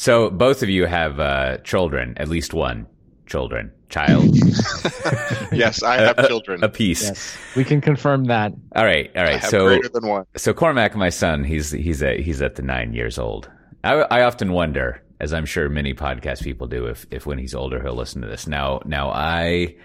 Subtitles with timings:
[0.00, 2.86] So both of you have uh, children, at least one
[3.26, 4.34] children, child.
[5.52, 6.64] yes, I have a, children.
[6.64, 7.02] A piece.
[7.02, 8.54] Yes, we can confirm that.
[8.74, 9.34] All right, all right.
[9.34, 10.24] I have So greater than one.
[10.38, 13.50] so Cormac, my son, he's he's at he's at the nine years old.
[13.84, 17.54] I, I often wonder, as I'm sure many podcast people do, if if when he's
[17.54, 18.46] older he'll listen to this.
[18.46, 19.76] Now now I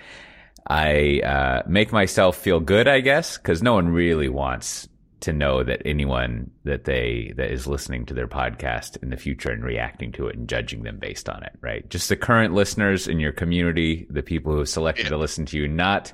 [0.66, 4.88] I uh, make myself feel good, I guess, because no one really wants
[5.26, 9.52] to know that anyone that they that is listening to their podcast in the future
[9.52, 11.88] and reacting to it and judging them based on it, right?
[11.90, 15.58] Just the current listeners in your community, the people who have selected to listen to
[15.58, 16.14] you, not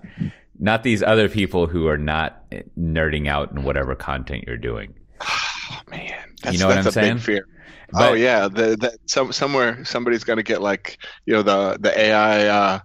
[0.60, 2.44] not these other people who are not
[2.78, 4.94] nerding out in whatever content you're doing.
[5.22, 7.16] Oh, man, that's, You know what I'm a saying?
[7.16, 7.48] big fear.
[7.92, 11.78] But- oh yeah, the, the, some, somewhere somebody's going to get like you know the
[11.80, 12.80] the AI uh,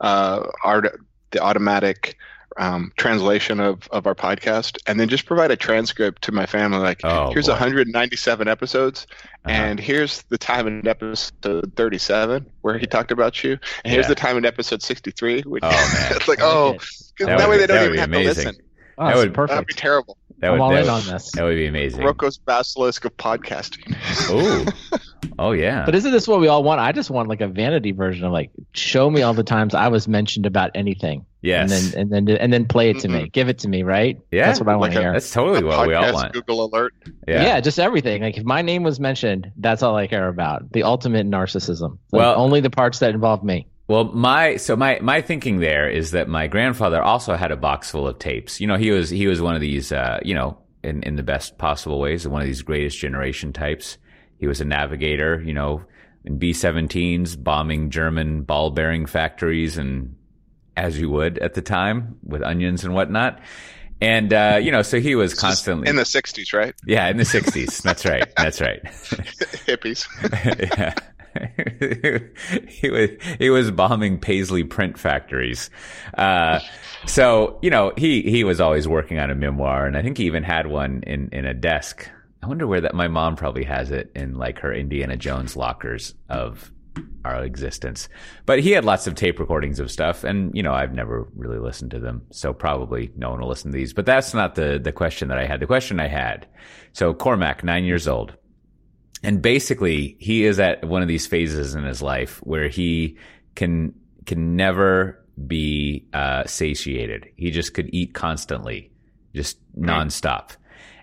[0.00, 0.98] uh, art
[1.32, 2.16] the automatic
[2.58, 6.78] um, translation of, of our podcast, and then just provide a transcript to my family.
[6.78, 7.52] Like, Oh, here's boy.
[7.52, 9.06] 197 episodes,
[9.44, 9.50] Uh-huh.
[9.54, 14.14] and here's the time in episode 37 where he talked about you, and here's the
[14.14, 15.42] time in episode 63.
[15.42, 15.68] Which, Oh,
[16.00, 16.12] man.
[16.16, 16.78] it's like oh, it.
[16.78, 18.54] 'cause That that, would way be- they don't even have be to listen.
[18.98, 19.78] Oh, That that's would- That'd be perfect.
[19.78, 20.16] terrible.
[20.38, 21.32] That I'm would, all that in would- on this.
[21.32, 22.04] That would be amazing.
[22.04, 23.96] Roko's basilisk of podcasting.
[24.28, 24.98] Oh,
[25.38, 25.84] oh yeah.
[25.86, 26.80] But isn't this what we all want?
[26.80, 29.88] I just want like a vanity version of like show me all the times I
[29.88, 31.70] was mentioned about anything, yes.
[31.70, 34.18] and then and then and then play it to me, give it to me, right?
[34.30, 35.12] Yeah, that's what I want to a- hear.
[35.12, 36.32] That's totally what we all Podcast want.
[36.32, 36.94] Google alert.
[37.26, 37.42] Yeah.
[37.42, 37.60] Yeah.
[37.60, 38.22] just everything.
[38.22, 40.72] Like if my name was mentioned, that's all I care about.
[40.72, 41.98] The ultimate narcissism.
[42.12, 43.66] Like, Well- only the parts that involve me.
[43.88, 47.90] Well, my so my my thinking there is that my grandfather also had a box
[47.90, 48.60] full of tapes.
[48.60, 51.22] You know, he was he was one of these uh, you know, in in the
[51.22, 53.98] best possible ways, one of these greatest generation types.
[54.38, 55.84] He was a navigator, you know,
[56.24, 60.16] in B-17s bombing German ball bearing factories and
[60.76, 63.40] as you would at the time with onions and whatnot.
[64.00, 66.74] And uh, you know, so he was constantly in the 60s, right?
[66.86, 67.82] Yeah, in the 60s.
[67.82, 68.30] That's right.
[68.36, 68.82] That's right.
[68.84, 70.06] Hippies.
[70.72, 70.94] yeah.
[72.68, 75.70] he was he was bombing Paisley print factories.
[76.16, 76.60] Uh,
[77.06, 80.24] so you know he he was always working on a memoir, and I think he
[80.24, 82.08] even had one in in a desk.
[82.42, 82.94] I wonder where that.
[82.94, 86.70] My mom probably has it in like her Indiana Jones lockers of
[87.24, 88.08] our existence.
[88.44, 91.58] But he had lots of tape recordings of stuff, and you know I've never really
[91.58, 93.92] listened to them, so probably no one will listen to these.
[93.92, 95.60] But that's not the the question that I had.
[95.60, 96.46] The question I had.
[96.92, 98.36] So Cormac, nine years old
[99.22, 103.16] and basically he is at one of these phases in his life where he
[103.54, 107.28] can can never be uh, satiated.
[107.36, 108.90] He just could eat constantly,
[109.34, 110.50] just nonstop.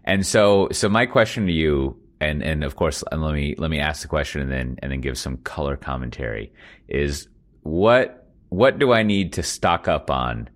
[0.04, 3.70] And so, so my question to you, and and of course, and let me let
[3.70, 6.52] me ask the question and then and then give some color commentary.
[6.88, 7.28] Is
[7.62, 10.50] what what do I need to stock up on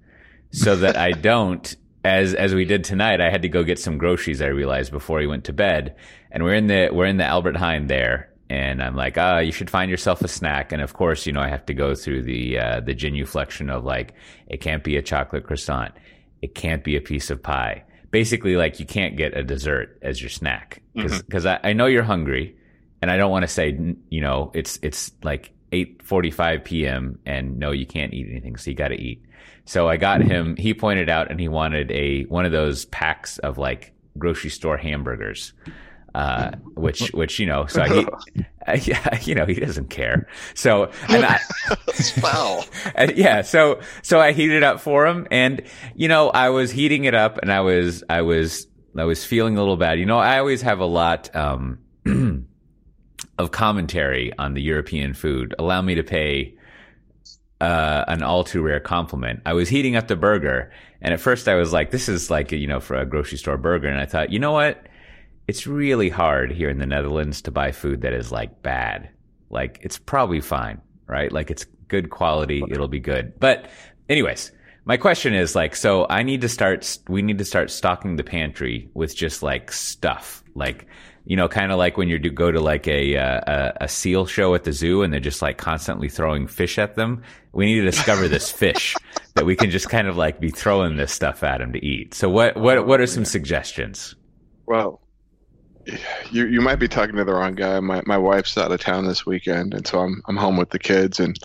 [0.51, 3.97] so that I don't as as we did tonight, I had to go get some
[3.97, 4.41] groceries.
[4.41, 5.95] I realized before he went to bed,
[6.31, 9.51] and we're in the we're in the Albert Heijn there, and I'm like, ah, you
[9.51, 10.71] should find yourself a snack.
[10.71, 13.83] And of course, you know, I have to go through the uh, the genuflection of
[13.83, 14.13] like,
[14.47, 15.93] it can't be a chocolate croissant,
[16.41, 17.83] it can't be a piece of pie.
[18.17, 21.17] Basically, like you can't get a dessert as your snack mm-hmm.
[21.19, 22.57] because I, I know you're hungry,
[22.99, 23.77] and I don't want to say
[24.09, 27.19] you know it's it's like 8:45 p.m.
[27.27, 29.23] and no, you can't eat anything, so you got to eat.
[29.65, 30.55] So I got him.
[30.55, 34.77] He pointed out, and he wanted a one of those packs of like grocery store
[34.77, 35.53] hamburgers,
[36.17, 37.67] uh, which which you know.
[37.67, 38.07] So he,
[38.89, 40.27] yeah, you know, he doesn't care.
[40.55, 41.37] So and I,
[42.19, 42.65] foul.
[42.95, 45.61] and yeah, so so I heated it up for him, and
[45.95, 48.67] you know, I was heating it up, and I was I was
[48.97, 49.99] I was feeling a little bad.
[49.99, 51.77] You know, I always have a lot um,
[53.37, 55.53] of commentary on the European food.
[55.59, 56.57] Allow me to pay
[57.61, 59.41] uh, an all too rare compliment.
[59.45, 62.51] I was heating up the burger, and at first I was like, "This is like
[62.51, 64.87] you know for a grocery store burger," and I thought, you know what?
[65.47, 69.09] It's really hard here in the Netherlands to buy food that is like bad.
[69.49, 71.31] Like it's probably fine, right?
[71.31, 73.39] Like it's good quality, it'll be good.
[73.39, 73.69] But
[74.09, 74.51] anyways,
[74.83, 76.97] my question is like, so I need to start.
[77.07, 80.87] We need to start stocking the pantry with just like stuff, like
[81.25, 83.87] you know, kind of like when you do go to like a, uh, a a
[83.89, 87.21] seal show at the zoo and they're just like constantly throwing fish at them.
[87.51, 88.95] We need to discover this fish
[89.35, 92.13] that we can just kind of like be throwing this stuff at them to eat.
[92.13, 94.15] So what what what are some suggestions?
[94.67, 95.01] Well,
[96.31, 97.79] you you might be talking to the wrong guy.
[97.79, 100.79] My my wife's out of town this weekend, and so I'm I'm home with the
[100.79, 101.19] kids.
[101.19, 101.37] And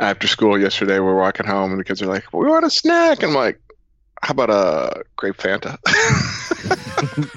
[0.00, 3.22] after school yesterday, we're walking home, and the kids are like, "We want a snack."
[3.22, 3.60] I'm like,
[4.22, 5.76] "How about a grape Fanta?"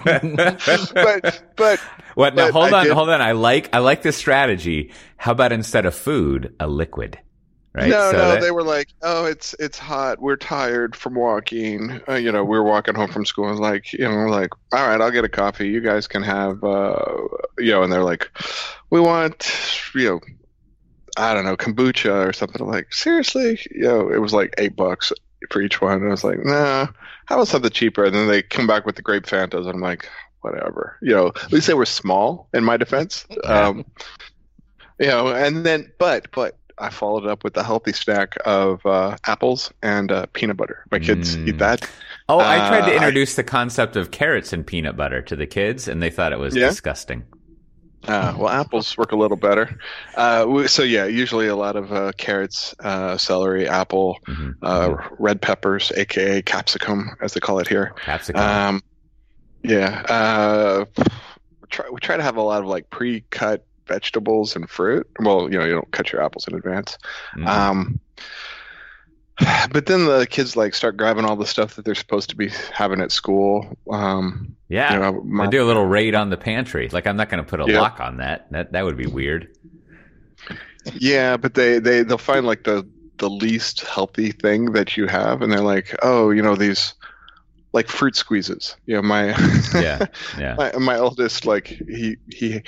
[0.94, 1.79] but but
[2.15, 2.35] What?
[2.35, 3.21] Now hold I on, did- hold on.
[3.21, 4.91] I like I like this strategy.
[5.17, 7.17] How about instead of food, a liquid?
[7.74, 7.90] Right?
[7.90, 10.22] No, So no, that- they were like, "Oh, it's it's hot.
[10.22, 12.02] We're tired from walking.
[12.08, 13.50] Uh, you know, we were walking home from school.
[13.50, 15.68] And like, you know, like, all right, I'll get a coffee.
[15.70, 16.96] You guys can have, uh,
[17.60, 18.30] you know." And they're like,
[18.90, 19.52] "We want,
[19.96, 20.20] you know,
[21.18, 24.75] I don't know, kombucha or something." I'm like, seriously, you know, it was like eight
[24.75, 25.12] bucks
[25.50, 25.98] for each one.
[25.98, 26.88] And I was like, nah,
[27.25, 28.06] how about something cheaper?
[28.06, 29.66] And then they come back with the grape Fantas.
[29.66, 30.08] And I'm like,
[30.42, 30.98] whatever.
[31.02, 32.48] You know, at least they were small.
[32.54, 33.86] In my defense, um,
[35.00, 38.85] you know, and then but but I followed it up with a healthy snack of
[38.85, 40.85] uh, apples and uh, peanut butter.
[40.91, 41.47] My kids Mm.
[41.47, 41.89] eat that.
[42.30, 45.35] oh, I tried uh, to I- introduce the concept of carrots and peanut butter to
[45.35, 46.68] the kids, and they thought it was Yeah?
[46.69, 47.24] disgusting.
[48.06, 49.80] Uh, well, apples work a little better.
[50.15, 54.56] Uh, we- so yeah, usually a lot of uh, carrots, uh, celery, apple, Mhm.
[54.62, 57.94] uh, red peppers, aka capsicum, as they call it here.
[58.03, 58.41] Capsicum.
[58.41, 58.81] Um,
[59.63, 60.86] yeah, uh,
[61.69, 65.07] try, we try to have a lot of like pre-cut vegetables and fruit.
[65.19, 66.97] Well, you know, you don't cut your apples in advance.
[67.38, 67.47] Mhm.
[67.47, 68.00] Um,
[69.71, 72.50] but then the kids like start grabbing all the stuff that they're supposed to be
[72.71, 73.77] having at school.
[73.89, 74.94] Um, yeah.
[74.94, 76.88] you know, my- I do a little raid on the pantry.
[76.89, 77.81] Like I'm not going to put a Yeah.
[77.81, 78.51] lock on that.
[78.51, 79.50] That that would be weird.
[80.94, 82.88] yeah, but they they they'll find like the
[83.18, 86.94] the least healthy thing that you have, and they're like, oh, you know, these
[87.71, 88.75] like fruit squeezes.
[88.86, 89.27] You know, my
[89.74, 90.06] Yeah.
[90.38, 90.56] Yeah.
[90.57, 92.62] my, my oldest like he he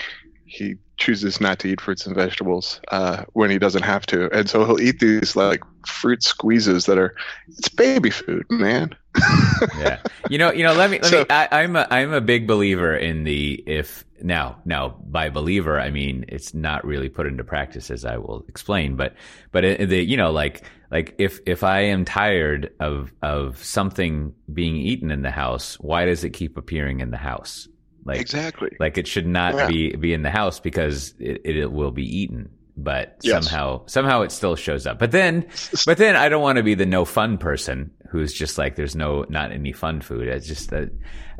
[0.45, 4.49] he chooses not to eat fruits and vegetables uh, when he doesn't have to, and
[4.49, 7.15] so he'll eat these like fruit squeezes that are
[7.47, 8.95] it's baby food, man.
[9.77, 9.99] yeah.
[10.29, 12.47] You know, you know, let me, let So- me, I, I'm a, I'm a big
[12.47, 17.43] believer in the, if now, now by believer, I mean, it's not really put into
[17.43, 19.13] practice as I will explain, but,
[19.51, 24.75] but the, you know, like, like if, if I am tired of, of something being
[24.75, 27.67] eaten in the house, why does it keep appearing in the house?
[28.05, 28.71] Like, exactly.
[28.79, 29.67] like it should not Yeah.
[29.67, 32.49] be, be in the house because it, it will be eaten.
[32.77, 33.47] But Yes.
[33.47, 34.99] somehow, somehow it still shows up.
[34.99, 35.47] But then,
[35.85, 38.95] but then I don't want to be the no fun person who's just like there's
[38.95, 40.27] no not any fun food.
[40.27, 40.89] It's just that.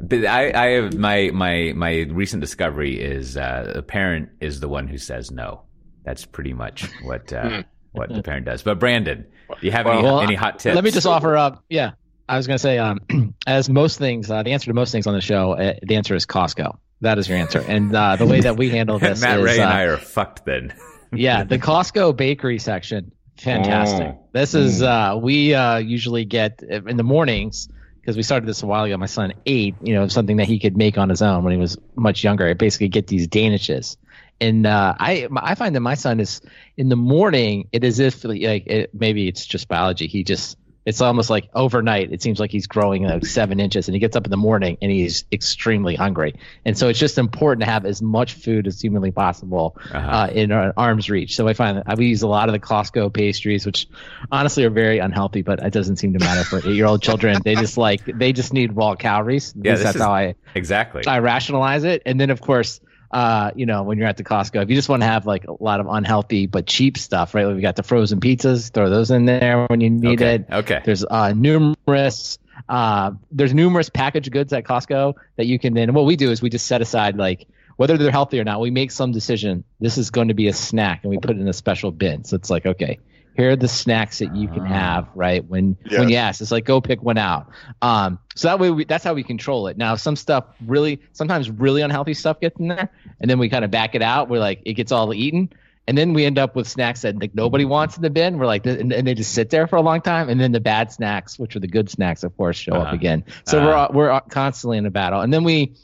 [0.01, 4.69] But I, I have my my my recent discovery is uh, the parent is the
[4.69, 5.61] one who says no.
[6.05, 8.63] That's pretty much what uh, what the parent does.
[8.63, 10.75] But Brandon, do you have any Well, any hot tips?
[10.75, 11.63] Let me just offer up.
[11.69, 11.91] Yeah,
[12.27, 12.99] I was going to say, um,
[13.47, 16.15] as most things, uh, the answer to most things on the show, uh, the answer
[16.15, 16.77] is Costco.
[17.01, 17.59] That is your answer.
[17.59, 19.97] And uh, the way that we handle this Matt is, Ray and uh, I are
[19.97, 20.73] fucked then.
[21.13, 24.07] yeah, the Costco bakery section, fantastic.
[24.07, 24.19] Mm.
[24.31, 27.67] This is uh, we uh, usually get in the mornings
[28.01, 28.97] because we started this a while ago.
[28.97, 31.59] My son ate, you know, something that he could make on his own when he
[31.59, 32.47] was much younger.
[32.47, 33.97] I basically get these danishes,
[34.39, 36.41] and uh, I I find that my son is
[36.77, 37.67] in the morning.
[37.71, 40.07] It is if like it, maybe it's just biology.
[40.07, 42.11] He just it's almost like overnight.
[42.13, 44.77] It seems like he's growing like seven inches, and he gets up in the morning
[44.81, 46.35] and he's extremely hungry.
[46.63, 50.07] And so it's just important to have as much food as humanly possible Uh-huh.
[50.07, 51.35] uh, in our arm's reach.
[51.35, 53.87] So I find that we use a lot of the Costco pastries, which
[54.31, 57.41] honestly are very unhealthy, but it doesn't seem to matter for eight-year-old children.
[57.43, 59.53] They just like they just need raw calories.
[59.59, 61.03] Yeah, that's is- how I exactly.
[61.07, 62.03] I rationalize it.
[62.05, 62.79] And then of course,
[63.15, 65.45] uh, you know, when you're at the Costco, if you just want to have like
[65.45, 67.45] a lot of unhealthy but cheap stuff, right?
[67.45, 70.35] Like we got the frozen pizzas, throw those in there when you need okay.
[70.35, 70.45] it.
[70.51, 70.81] Okay.
[70.83, 75.93] There's uh, numerous uh, there's numerous packaged goods at Costco that you can then.
[75.93, 77.47] What we do is we just set aside like
[77.77, 78.59] whether they're healthy or not.
[78.59, 79.63] We make some decision.
[79.79, 82.25] This is going to be a snack, and we put it in a special bin.
[82.25, 82.99] So it's like okay.
[83.35, 84.67] Here are the snacks that you can Ah.
[84.67, 85.43] have, right?
[85.45, 85.99] When Yes.
[85.99, 87.47] when you ask, it's like go pick one out.
[87.81, 89.77] Um, so that way, we, that's how we control it.
[89.77, 92.89] Now, some stuff really, sometimes really unhealthy stuff gets in there,
[93.19, 94.29] and then we kind of back it out.
[94.29, 95.49] We're like, it gets all eaten,
[95.87, 98.37] and then we end up with snacks that like nobody wants in the bin.
[98.39, 100.61] We're like, and, and they just sit there for a long time, and then the
[100.61, 102.95] bad snacks, which are the good snacks, of course, show up Uh-huh.
[102.95, 103.23] again.
[103.45, 103.89] So Uh-huh.
[103.93, 105.75] we're we're constantly in a battle, and then we,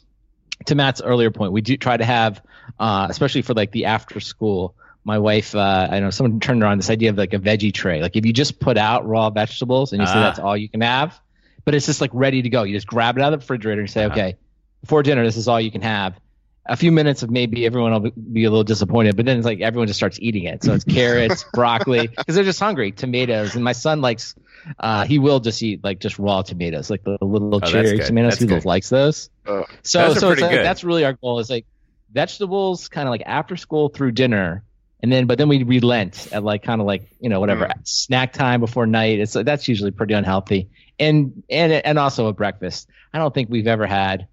[0.68, 2.42] to Matt's earlier point, we do try to have,
[2.80, 4.75] uh, especially for like the after school.
[5.03, 8.01] My wife, uh, I know someone turned around this idea of like a veggie tray.
[8.01, 10.22] Like if you just put out raw vegetables and you say Ah.
[10.22, 11.20] that's all you can have,
[11.65, 12.63] but it's just like ready to go.
[12.63, 14.13] You just grab it out of the refrigerator and say, Uh-huh.
[14.13, 14.36] okay,
[14.81, 16.20] before dinner, this is all you can have.
[16.67, 19.62] A few minutes of maybe everyone will be a little disappointed, but then it's like
[19.62, 20.63] everyone just starts eating it.
[20.63, 24.36] So it's carrots, broccoli, because they're just hungry, tomatoes, and my son likes.
[24.79, 28.34] Uh, he will just eat like just raw tomatoes, like the little Oh, cherry tomatoes.
[28.34, 28.63] That's He good.
[28.65, 29.31] likes those.
[29.48, 29.65] Oh.
[29.81, 31.65] So, so it's like, that's really our goal is like
[32.12, 34.63] vegetables, kind of like after school through dinner,
[35.03, 37.88] and then but then we relent at like kind of like you know whatever Mm.
[37.88, 39.20] snack time before night.
[39.20, 42.88] It's that's usually pretty unhealthy, and and and also a breakfast.
[43.13, 44.27] I don't think we've ever had.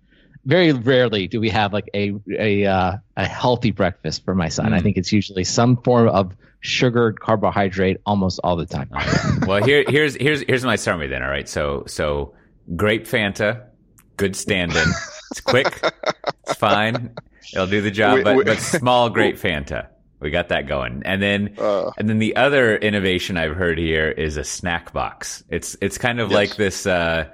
[0.44, 4.72] Very rarely do we have like a a uh, a healthy breakfast for my son.
[4.72, 4.82] I Mm.
[4.82, 8.88] think it's usually some form of sugared carbohydrate almost all the time.
[9.46, 11.22] well, here, here's here's here's my summary then.
[11.22, 12.34] All right, so so
[12.76, 13.64] grape Fanta,
[14.16, 14.88] good stand-in.
[15.30, 15.66] It's quick,
[16.46, 17.14] it's fine,
[17.52, 18.14] it'll do the job.
[18.16, 18.46] Wait, but wait.
[18.46, 19.88] but small grape Fanta.
[20.20, 24.08] We got that going, and then Uh, and then the other innovation I've heard here
[24.10, 25.44] is a snack box.
[25.48, 26.36] It's it's kind of Yes.
[26.36, 26.86] like this.
[26.86, 27.26] Uh,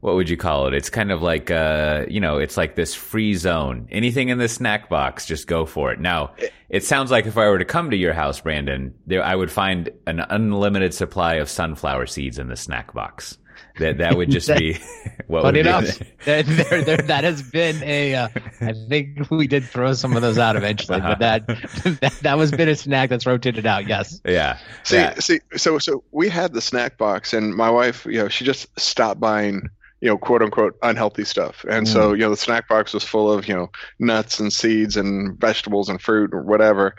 [0.00, 0.74] what would you call it?
[0.74, 3.88] It's kind of like uh, you know, it's like this free zone.
[3.90, 5.98] Anything in the snack box, just go for it.
[5.98, 6.34] Now,
[6.68, 9.50] it sounds like if I were to come to your house, Brandon, there I would
[9.50, 13.38] find an unlimited supply of sunflower seeds in the snack box.
[13.78, 14.74] That that would just be
[15.26, 18.14] what would Funny be enough, there, there, there, that has been a.
[18.14, 18.28] Uh,
[18.60, 21.46] I think we did throw some of those out eventually, but that,
[22.00, 23.86] that that was been a snack that's rotated out.
[23.86, 24.20] Yes.
[24.24, 24.58] yeah.
[24.82, 25.14] see, yeah.
[25.18, 28.68] see, so so we had the snack box, and my wife, you know, she just
[28.78, 29.68] stopped buying,
[30.00, 32.12] you know, quote unquote unhealthy stuff, and so Mm.
[32.12, 35.88] you know, the snack box was full of you know nuts and seeds and vegetables
[35.88, 36.94] and fruit or whatever,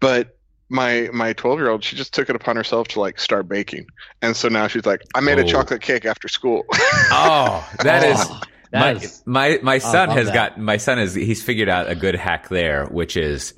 [0.00, 0.37] but
[0.70, 3.86] my my 12 year old she just took it upon herself to like start baking
[4.22, 5.46] and so now she's like i made a Oh.
[5.46, 6.64] chocolate cake after school
[7.10, 8.18] Oh, that is.
[8.20, 8.40] Oh,
[8.72, 10.34] my, is- my my son love has that.
[10.34, 13.54] got my son is he's figured out a good hack there, which is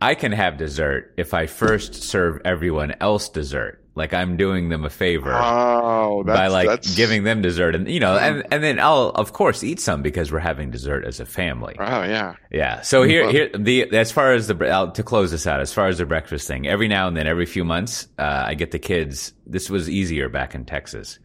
[0.00, 3.82] I can have dessert if I first serve everyone else dessert.
[3.96, 7.88] Like I'm doing them a favor oh that's, by like that's, giving them dessert, and
[7.88, 11.18] you know, and and then I'll of course eat some because we're having dessert as
[11.18, 11.76] a family.
[11.78, 12.82] oh yeah Yeah.
[12.82, 15.88] So here, here, the as far as the uh, to close this out, as far
[15.88, 18.78] as the breakfast thing, every now and then, every few months, uh, I get the
[18.78, 19.32] kids.
[19.46, 21.18] This was easier back in Texas,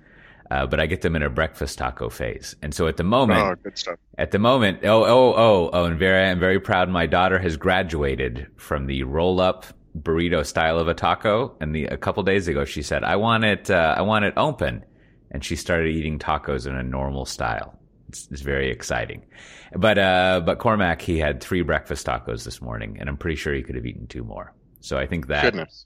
[0.50, 2.56] uh, but I get them in a breakfast taco phase.
[2.62, 5.86] And so at the moment, oh good stuff at the moment, oh, oh, oh, oh,
[5.86, 6.90] and very, I'm very proud.
[6.90, 9.66] My daughter has graduated from the roll up
[9.98, 11.56] burrito style of a taco.
[11.60, 14.34] And the, a couple days ago, she said, I want it, uh, I want it
[14.38, 14.84] open.
[15.32, 17.80] And she started eating tacos in a normal style.
[18.10, 19.24] It's, it's very exciting.
[19.74, 23.54] But, uh, but Cormac, he had three breakfast tacos this morning and I'm pretty sure
[23.54, 24.54] he could have eaten two more.
[24.82, 25.86] So I think that goodness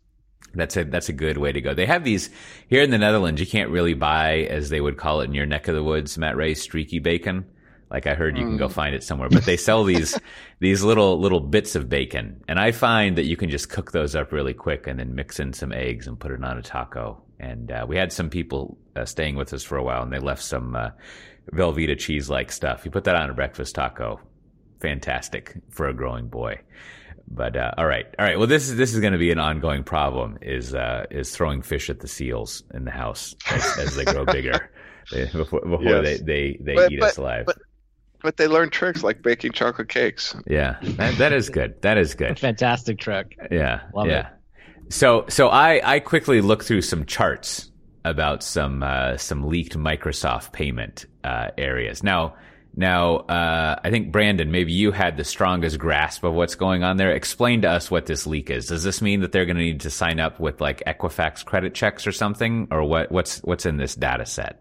[0.55, 1.73] that's a that's a good way to go.
[1.73, 2.29] They have these
[2.67, 3.41] here in the Netherlands.
[3.41, 6.17] You can't really buy, as they would call it in your neck of the woods,
[6.17, 7.45] Matt Ray, streaky bacon.
[7.91, 10.19] Like I heard, you can go find it somewhere, but they sell these
[10.59, 14.15] these little little bits of bacon, and I find that you can just cook those
[14.15, 17.21] up really quick and then mix in some eggs and put it on a taco.
[17.39, 20.19] And uh, we had some people uh, staying with us for a while, and they
[20.19, 20.89] left some uh,
[21.53, 22.85] Velveeta cheese like stuff.
[22.85, 24.19] You put that on a breakfast taco,
[24.79, 26.59] fantastic for a growing boy.
[27.27, 28.37] But uh, all right, all right.
[28.37, 30.37] Well, this is this is going to be an ongoing problem.
[30.41, 34.25] Is uh, is throwing fish at the seals in the house as, as they grow
[34.25, 34.69] bigger
[35.33, 36.03] before, before Yes.
[36.03, 37.45] they they, they But- eat but- us alive.
[37.47, 37.57] but-
[38.25, 41.81] but they learn tricks like baking chocolate cakes yeah, that, that is good.
[41.81, 42.39] That is good.
[42.51, 43.37] Fantastic trick.
[43.51, 44.29] Yeah, Love yeah.
[44.89, 47.71] So so I I quickly looked through some charts
[48.03, 52.03] about some uh, some leaked Microsoft payment uh, areas.
[52.03, 52.35] Now
[52.75, 56.97] now uh, I think Brandon, maybe you had the strongest grasp of what's going on
[56.97, 57.11] there.
[57.11, 58.67] Explain to us what this leak is.
[58.67, 61.73] Does this mean that they're going to need to sign up with like Equifax credit
[61.73, 63.11] checks or something, or what?
[63.11, 64.59] What's what's in this data set?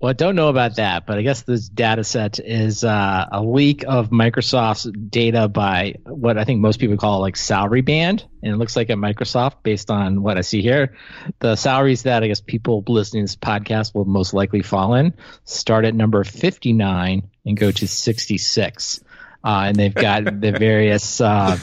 [0.00, 3.42] Well, I don't know about that, but I guess this data set is uh, a
[3.42, 8.24] leak of Microsoft's data by what I think most people call like salary band.
[8.40, 10.94] And it looks like at Microsoft, based on what I see here,
[11.40, 15.14] the salaries that I guess people listening to this podcast will most likely fall in
[15.42, 19.00] start at number 59 and go to 66.
[19.42, 21.58] Uh, and they've got the various uh,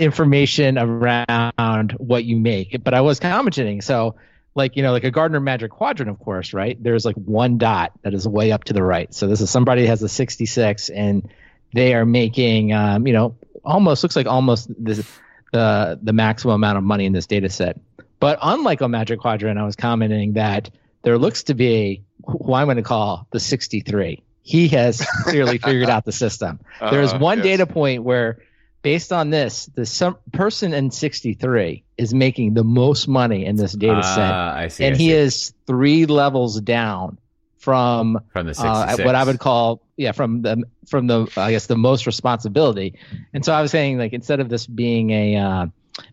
[0.00, 2.84] information around what you make.
[2.84, 4.16] But I was commenting, so
[4.54, 6.80] like you know, like a Gartner Magic Quadrant, of course, right?
[6.82, 9.12] There's like one dot that is way up to the right.
[9.12, 11.28] So this is somebody has a 66, and
[11.72, 15.04] they are making, um, you know, almost looks like almost the
[15.52, 17.78] the the maximum amount of money in this data set.
[18.20, 20.70] But unlike a Magic Quadrant, I was commenting that
[21.02, 24.22] there looks to be who I'm going to call the 63.
[24.42, 26.60] He has clearly figured out the system.
[26.80, 27.44] There's Uh, one yes.
[27.44, 28.38] data point where,
[28.84, 33.72] based on this, the some person in 63 is making the most money in this
[33.72, 34.84] data set, Ah, I see.
[34.84, 35.12] and I he see.
[35.14, 37.18] is three levels down
[37.58, 41.66] from from the uh, what I would call yeah from the from the I guess
[41.66, 42.94] the most responsibility.
[43.32, 45.66] And so I was saying like instead of this being a uh,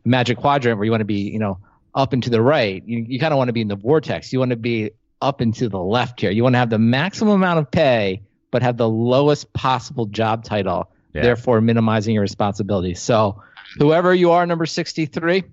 [0.06, 1.60] magic quadrant where you want to be you know
[1.94, 4.32] up and to the right, you you kind of want to be in the vortex.
[4.32, 6.32] You want to be up and to the left here.
[6.32, 10.46] You want to have the maximum amount of pay, but have the lowest possible job
[10.46, 10.90] title.
[11.14, 11.24] Yeah.
[11.24, 12.94] Therefore, minimizing your responsibility.
[12.94, 13.42] So,
[13.78, 15.44] whoever you are, number sixty-three,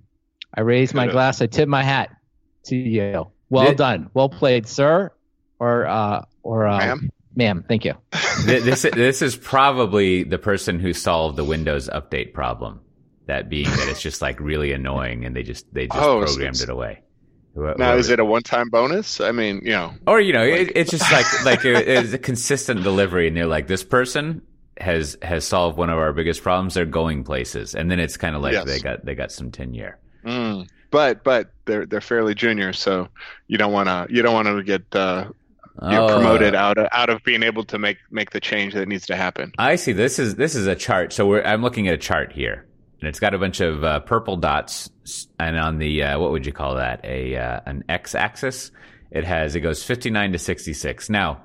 [0.55, 1.43] I raise my glass.
[1.43, 2.11] I tip my hat
[2.65, 3.31] to you.
[3.51, 4.11] Well Did- done.
[4.15, 5.11] Well played, sir,
[5.59, 7.11] or uh, or uh, Ma'am?
[7.35, 7.65] ma'am.
[7.67, 7.95] Thank you.
[8.45, 12.81] This this is probably the person who solved the Windows update problem.
[13.27, 16.57] That being that it's just like really annoying, and they just they just Oh, programmed
[16.57, 17.03] it's- it away.
[17.55, 19.21] Who- Now, is it a one-time bonus?
[19.21, 22.19] I mean, you know, or you know, it, it's just like like it, it's a
[22.19, 24.43] consistent delivery, and they're like, this person
[24.81, 26.75] has has solved one of our biggest problems.
[26.75, 28.65] They're going places, and then it's kind of like Yes.
[28.67, 29.99] they got they got some tenure.
[30.25, 30.69] mm.
[30.91, 33.09] but but they're they're fairly junior, so
[33.47, 35.27] you don't want to you don't want to get uh,
[35.83, 36.15] you know, Oh.
[36.15, 39.17] promoted out of out of being able to make make the change that needs to
[39.17, 39.53] happen.
[39.59, 39.93] I see.
[39.93, 41.13] This is this is a chart.
[41.13, 42.67] So we're, I'm looking at a chart here,
[43.01, 44.91] and it's got a bunch of uh, purple dots,
[45.39, 47.05] and on the uh, what would you call that?
[47.05, 48.71] A uh, an x-axis.
[49.11, 51.09] It has it goes 59 to 66.
[51.11, 51.43] Now,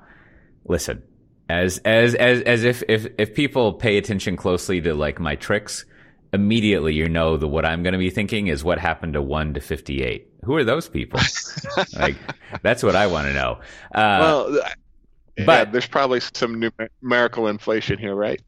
[0.66, 1.02] listen,
[1.48, 5.84] as as as as if if if people pay attention closely to like my tricks,
[6.32, 9.54] immediately you know that what I'm going to be thinking is what happened to 1
[9.54, 10.28] to 58.
[10.44, 11.20] Who are those people?
[11.98, 12.16] like
[12.62, 13.58] that's what I want to know.
[13.94, 14.76] Uh, well, but-
[15.46, 16.70] but there's probably some
[17.02, 18.40] numerical inflation here, right?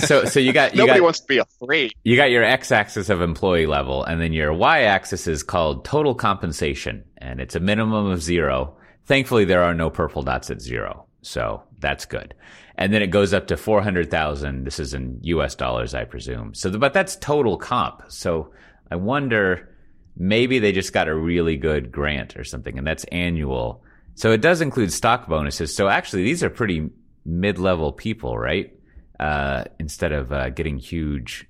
[0.00, 1.92] so so you got you Nobody got wants to be a three.
[2.04, 7.04] you got your x-axis of employee level and then your y-axis is called total compensation
[7.16, 8.76] and it's a minimum of zero
[9.06, 12.34] thankfully there are no purple dots at zero so that's good.
[12.76, 16.54] And then it goes up to 400000 this is in us dollars i presume.
[16.54, 18.02] So but that's total comp.
[18.08, 18.52] So
[18.90, 19.74] i wonder
[20.16, 23.82] maybe they just got a really good grant or something and that's annual.
[24.14, 25.74] So it does include stock bonuses.
[25.74, 26.90] So actually these are pretty
[27.24, 28.72] mid-level people right?
[29.18, 31.46] Uh, instead of uh, getting huge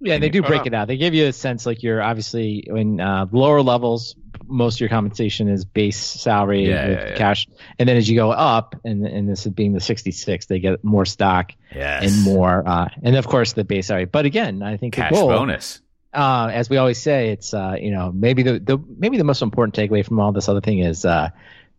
[0.00, 0.88] Yeah, they do break it out.
[0.88, 4.14] They give you a sense like you're obviously in uh, lower levels.
[4.48, 7.16] Most of your compensation is base salary Yeah, with yeah, yeah.
[7.16, 7.46] cash,
[7.78, 10.82] and then as you go up, and and this is being the 66, they get
[10.84, 12.04] more stock yes.
[12.04, 14.04] and more, uh, and of course the base salary.
[14.06, 15.80] But again, I think cash goal, bonus.
[16.14, 19.42] uh, as we always say, it's uh, you know maybe the, the maybe the most
[19.42, 21.30] important takeaway from all this other thing is uh,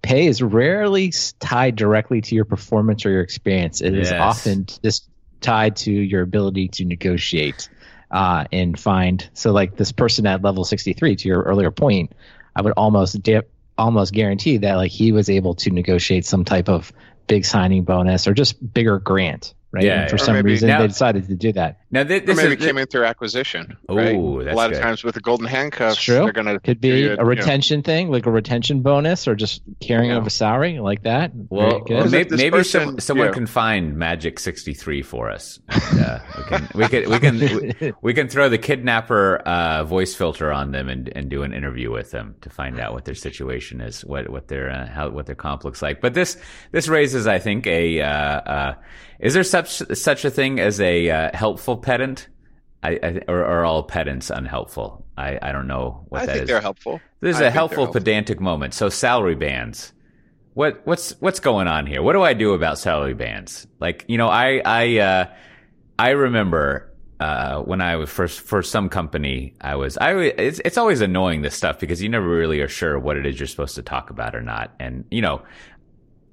[0.02, 3.82] pay is rarely tied directly to your performance or your experience.
[3.82, 4.20] It is Yes.
[4.22, 5.10] often just
[5.42, 7.70] tied to your ability to negotiate
[8.12, 9.30] uh, and find.
[9.34, 12.12] So like this person at level sixty three, to your earlier point,
[12.58, 16.70] I would almost dip, almost guarantee that like he was able to negotiate some type
[16.70, 16.92] of
[17.28, 19.54] big signing bonus or just bigger grant.
[19.72, 19.84] Right.
[19.84, 21.82] Yeah, and for some reason Now- they decided to do that.
[21.90, 23.78] Now th- Or this maybe is it came in through acquisition.
[23.90, 24.14] right?
[24.14, 24.78] Ooh, a lot good.
[24.78, 26.16] of times with the golden handcuffs, true.
[26.16, 30.12] they're going to Could be a retention thing, like a retention bonus, or just carrying
[30.12, 30.18] Yeah.
[30.18, 31.32] of a salary like that.
[31.50, 31.98] well, good.
[31.98, 33.34] well, maybe, maybe person- some, someone yeah.
[33.34, 35.60] can find Magic sixty three for us.
[35.92, 39.84] And, uh, we can we can we can we, we can throw the kidnapper uh,
[39.86, 43.06] voice filter on them and, and do an interview with them to find out what
[43.06, 46.02] their situation is, what what their uh, how what their comp looks like.
[46.02, 46.38] But this
[46.72, 48.76] this raises, I think, a uh, uh,
[49.20, 51.32] is there such such a thing as a uh,
[51.78, 52.28] helpful pedant?
[52.84, 55.06] I, I or are all pedants unhelpful?
[55.18, 56.48] I, I don't know what I that think is.
[56.50, 57.02] they're helpful.
[57.22, 58.02] There's a helpful helpful.
[58.02, 58.74] pedantic moment.
[58.74, 59.94] So salary bands.
[60.54, 62.02] What what's what's going on here?
[62.02, 63.68] What do I do about salary bands?
[63.80, 65.26] Like, you know, I I uh
[66.00, 70.78] I remember uh when I was first for some company, I was I it's it's
[70.78, 73.76] always annoying this stuff because you never really are sure what it is you're supposed
[73.76, 74.74] to talk about or not.
[74.80, 75.42] And you know,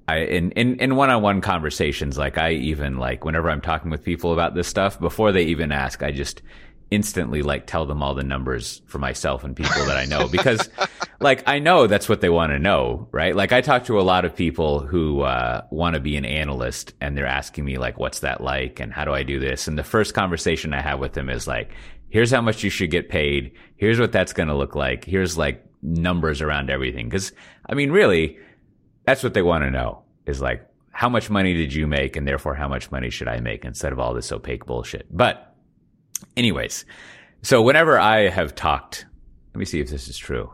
[0.06, 4.32] I in in in one-on-one conversations like I even like whenever I'm talking with people
[4.32, 6.42] about this stuff before they even ask I just
[6.90, 10.28] instantly like tell them all the numbers for myself and people that I know.
[10.28, 10.68] Because
[11.20, 13.34] like I know that's what they want to know right?
[13.34, 16.94] Like I talk to a lot of people who uh, want to be an analyst
[17.00, 19.66] and they're asking me like what's that like and how do I do this?
[19.66, 21.72] And the first conversation I have with them is like
[22.10, 23.52] here's how much you should get paid.
[23.76, 25.04] Here's what that's going to look like.
[25.04, 27.10] Here's like numbers around everything.
[27.10, 27.32] Cuz
[27.68, 28.38] I mean really
[29.04, 32.26] that's what they want to know is like how much money did you make and
[32.26, 35.06] therefore how much money should I make instead of all this opaque bullshit.
[35.10, 35.54] But
[36.36, 36.84] anyways,
[37.42, 39.06] so whenever I have talked,
[39.52, 40.52] let me see if this is true.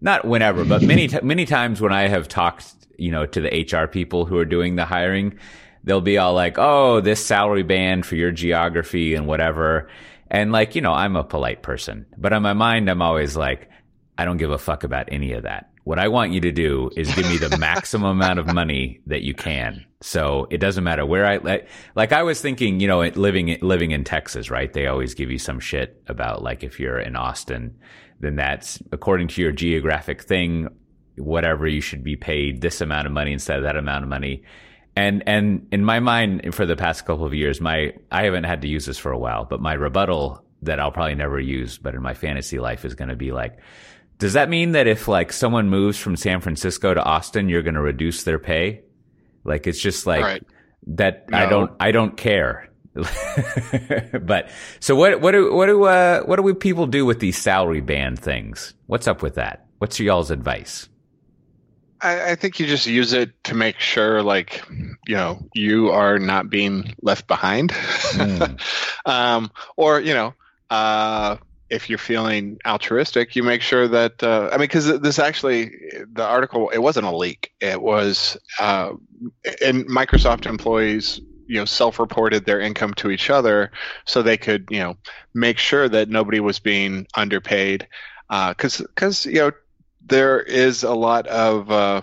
[0.00, 3.66] Not whenever, but many t- many times when I have talked, you know, to the
[3.70, 5.38] HR people who are doing the hiring,
[5.84, 9.88] they'll be all like, "Oh, this salary band for your geography and whatever."
[10.28, 13.68] And like, you know, I'm a polite person, but in my mind I'm always like,
[14.16, 15.71] I don't give a fuck about any of that.
[15.84, 19.22] What I want you to do is give me the maximum amount of money that
[19.22, 19.84] you can.
[20.00, 23.90] So it doesn't matter where I like, like I was thinking, you know, living living
[23.90, 24.72] in Texas, right?
[24.72, 27.76] They always give you some shit about like if you're in Austin,
[28.20, 30.68] then that's according to your geographic thing,
[31.16, 34.44] whatever you should be paid this amount of money instead of that amount of money.
[34.94, 38.62] And and in my mind, for the past couple of years, my I haven't had
[38.62, 41.94] to use this for a while, but my rebuttal that I'll probably never use, but
[41.94, 43.58] in my fantasy life is going to be like,
[44.22, 47.74] does that mean that if like someone moves from San Francisco to Austin, you're going
[47.74, 48.82] to reduce their pay?
[49.42, 50.46] Like it's just like Right.
[50.94, 51.24] that.
[51.32, 51.72] I don't.
[51.80, 52.70] I don't care.
[52.94, 55.20] but so what?
[55.20, 58.74] What do what do uh, what do we people do with these salary band things?
[58.86, 59.66] What's up with that?
[59.78, 60.88] What's y'all's advice?
[62.00, 64.62] I, I think you just use it to make sure, like,
[65.08, 67.70] you know, you are not being left behind.
[67.70, 68.60] Mm.
[69.04, 70.34] um, or, you know,
[70.70, 71.38] uh,
[71.72, 75.70] if you're feeling altruistic, you make sure that, uh, I mean, because this actually,
[76.12, 77.50] the article, it wasn't a leak.
[77.60, 78.92] It was, uh,
[79.64, 83.72] and Microsoft employees, you know, self reported their income to each other
[84.04, 84.96] so they could, you know,
[85.34, 87.88] make sure that nobody was being underpaid.
[88.28, 89.52] Because, because, you know,
[90.04, 92.02] there is a lot of uh,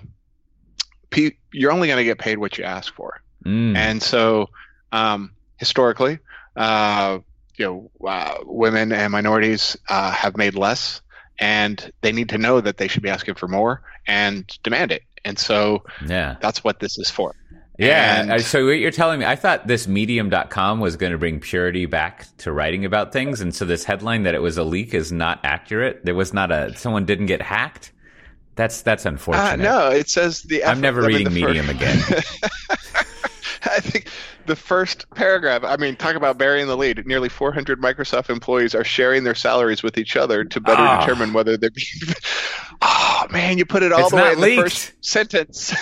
[1.11, 3.77] pe- you're only going to get paid what you ask for, Mm.
[3.77, 4.49] and so
[4.91, 6.19] um, historically,
[6.57, 7.19] uh,
[7.59, 11.01] you know uh, women and minorities uh, have made less,
[11.39, 15.03] and they need to know that they should be asking for more and demand it.
[15.25, 16.37] And so Yeah.
[16.41, 17.35] that's what this is for.
[17.77, 18.21] Yeah.
[18.21, 21.39] And- uh, so what you're telling me, I thought this medium.com was going to bring
[21.41, 23.39] purity back to writing about things.
[23.41, 26.03] And so this headline that it was a leak is not accurate.
[26.05, 27.91] There was not a, someone didn't get hacked.
[28.55, 29.59] That's, that's Uh, unfortunate.
[29.59, 30.65] no, it says the.
[30.65, 31.97] I'm never reading Medium again.
[33.63, 34.07] I think
[34.49, 35.63] the first paragraph.
[35.63, 37.05] I mean, talk about burying the lead.
[37.05, 40.99] Nearly 400 Microsoft employees are sharing their salaries with each other to better Ah.
[40.99, 42.15] determine whether they're being.
[42.81, 44.55] oh man, you put it all It's the way in leaked.
[44.57, 45.73] the first sentence.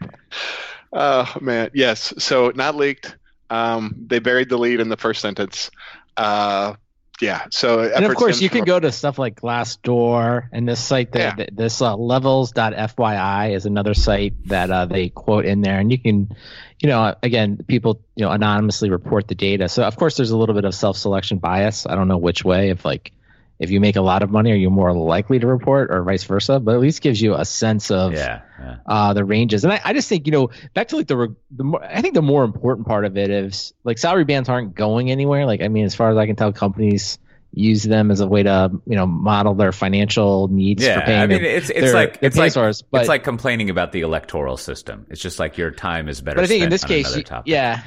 [0.92, 2.14] oh man, yes.
[2.18, 3.16] So not leaked.
[3.50, 5.70] Um, they buried the lead in the first sentence.
[6.16, 6.74] Uh,
[7.20, 7.46] yeah.
[7.50, 11.38] So and of course, you can go to stuff like Glassdoor and this site that
[11.38, 11.46] Yeah.
[11.52, 16.34] this uh, levels.fyi is another site that uh, they quote in there, and you can,
[16.80, 19.68] you know, again, people you know anonymously report the data.
[19.68, 21.86] So of course, there's a little bit of self-selection bias.
[21.86, 22.70] I don't know which way.
[22.70, 23.12] If like
[23.60, 26.24] if you make a lot of money, are you more likely to report, or vice
[26.24, 26.58] versa?
[26.58, 28.40] But at least gives you a sense of yeah.
[28.58, 28.76] yeah.
[28.86, 29.64] uh, the ranges.
[29.64, 32.00] And I, I just think, you know, back to like the, re- the more, I
[32.00, 35.44] think the more important part of it is like salary bands aren't going anywhere.
[35.44, 37.18] Like, I mean, as far as I can tell, companies
[37.52, 41.04] use them as a way to, you know, model their financial needs for Yeah.
[41.04, 42.80] paying I mean, their, it's, it's their- like, it's like, source.
[42.80, 45.06] But, it's like complaining about the electoral system.
[45.10, 47.82] It's just like your time is better but I think in this on case, yeah.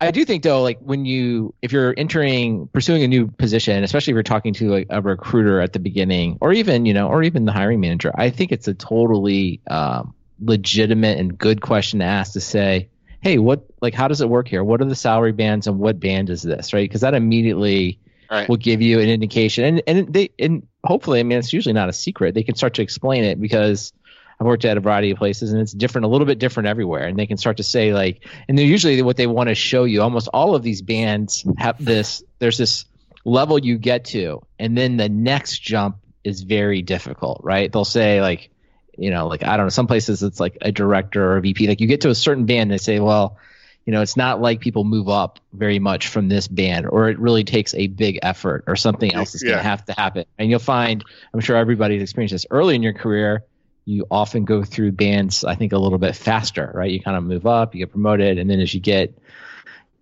[0.00, 4.12] I do think though, like when you, if you're entering, pursuing a new position, especially
[4.12, 7.22] if you're talking to like a recruiter at the beginning, or even you know, or
[7.22, 12.04] even the hiring manager, I think it's a totally um, legitimate and good question to
[12.04, 12.90] ask to say,
[13.22, 14.62] hey, what, like, how does it work here?
[14.62, 16.84] What are the salary bands, and what band is this, right?
[16.88, 17.98] Because that immediately
[18.30, 18.48] Right.
[18.48, 21.88] will give you an indication, and and they, and hopefully, I mean, it's usually not
[21.88, 22.34] a secret.
[22.34, 23.92] They can start to explain it because
[24.38, 27.06] I've worked at a variety of places and it's different, a little bit different everywhere.
[27.06, 29.84] And they can start to say like, and they're usually what they want to show
[29.84, 30.02] you.
[30.02, 32.22] Almost all of these bands have this.
[32.38, 32.84] There's this
[33.24, 37.72] level you get to, and then the next jump is very difficult, right?
[37.72, 38.50] They'll say like,
[38.96, 41.66] you know, like I don't know, some places it's like a director or a VP.
[41.66, 43.38] Like you get to a certain band, and they say, well,
[43.84, 47.18] you know, it's not like people move up very much from this band, or it
[47.18, 50.24] really takes a big effort, or something else is going to have to happen.
[50.38, 53.44] And you'll find, I'm sure everybody's experienced this early in your career
[53.86, 57.24] you often go through bands i think a little bit faster right you kind of
[57.24, 59.16] move up you get promoted and then as you get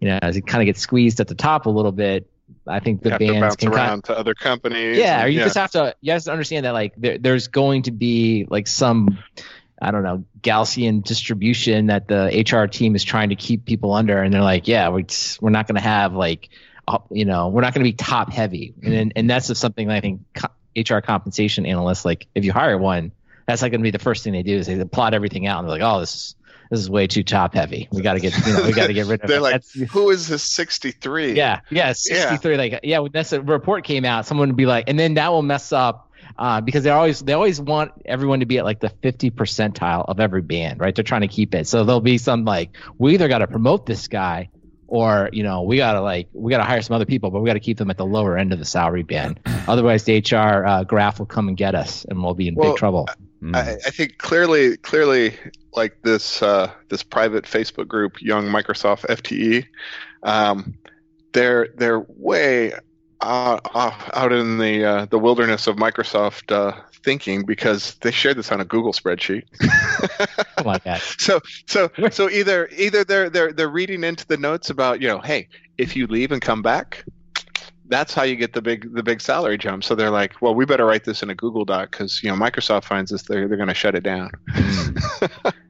[0.00, 2.28] you know as you kind of get squeezed at the top a little bit
[2.66, 4.98] i think the bands bounce can around kind to other companies.
[4.98, 7.82] yeah or you just have to you have to understand that like there, there's going
[7.82, 9.18] to be like some
[9.80, 14.22] i don't know gaussian distribution that the hr team is trying to keep people under
[14.22, 15.04] and they're like yeah we're,
[15.40, 16.48] we're not going to have like
[17.10, 19.88] you know we're not going to be top heavy and and, and that's just something
[19.88, 20.20] that i think
[20.88, 23.12] hr compensation analysts like if you hire one
[23.46, 25.59] that's like going to be the first thing they do is they plot everything out
[25.61, 26.35] and they're like oh this is
[26.70, 28.94] this is way too top heavy we got to get you know we got to
[28.94, 29.42] get rid of They're it.
[29.42, 31.35] like, That's- who is this 63?
[31.35, 32.57] yeah, yeah, 63.
[32.57, 35.42] Like, yeah, when this report came out, someone would be like, and then that will
[35.42, 38.88] mess up uh, because they always they always want everyone to be at like the
[38.88, 40.94] 50 percentile of every band, right?
[40.94, 41.68] They're trying to keep it.
[41.68, 44.48] So there'll be some like, we either got to promote this guy
[44.87, 47.61] or you know we gotta like we gotta hire some other people, but we gotta
[47.61, 49.38] keep them at the lower end of the salary band.
[49.68, 52.72] Otherwise, the HR uh, graph will come and get us, and we'll be in Well,
[52.72, 53.09] big trouble.
[53.44, 53.54] Mm.
[53.54, 55.35] I, I think clearly, clearly,
[55.74, 59.66] like this uh, this private Facebook group, Young Microsoft FTE,
[60.22, 60.74] um,
[61.35, 62.72] they're they're way
[63.20, 68.38] out, off, out in the uh, the wilderness of Microsoft uh, thinking because they shared
[68.38, 69.44] this on a Google spreadsheet.
[69.61, 71.02] Something like that.
[71.18, 75.20] so so so either either they're they're they're reading into the notes about you know
[75.20, 77.04] hey if you leave and come back
[77.94, 79.85] that's how you get the big the big salary jump.
[79.85, 82.37] So they're like well we better write this in a google doc because you know
[82.37, 84.30] microsoft finds this they're, they're going to shut it down.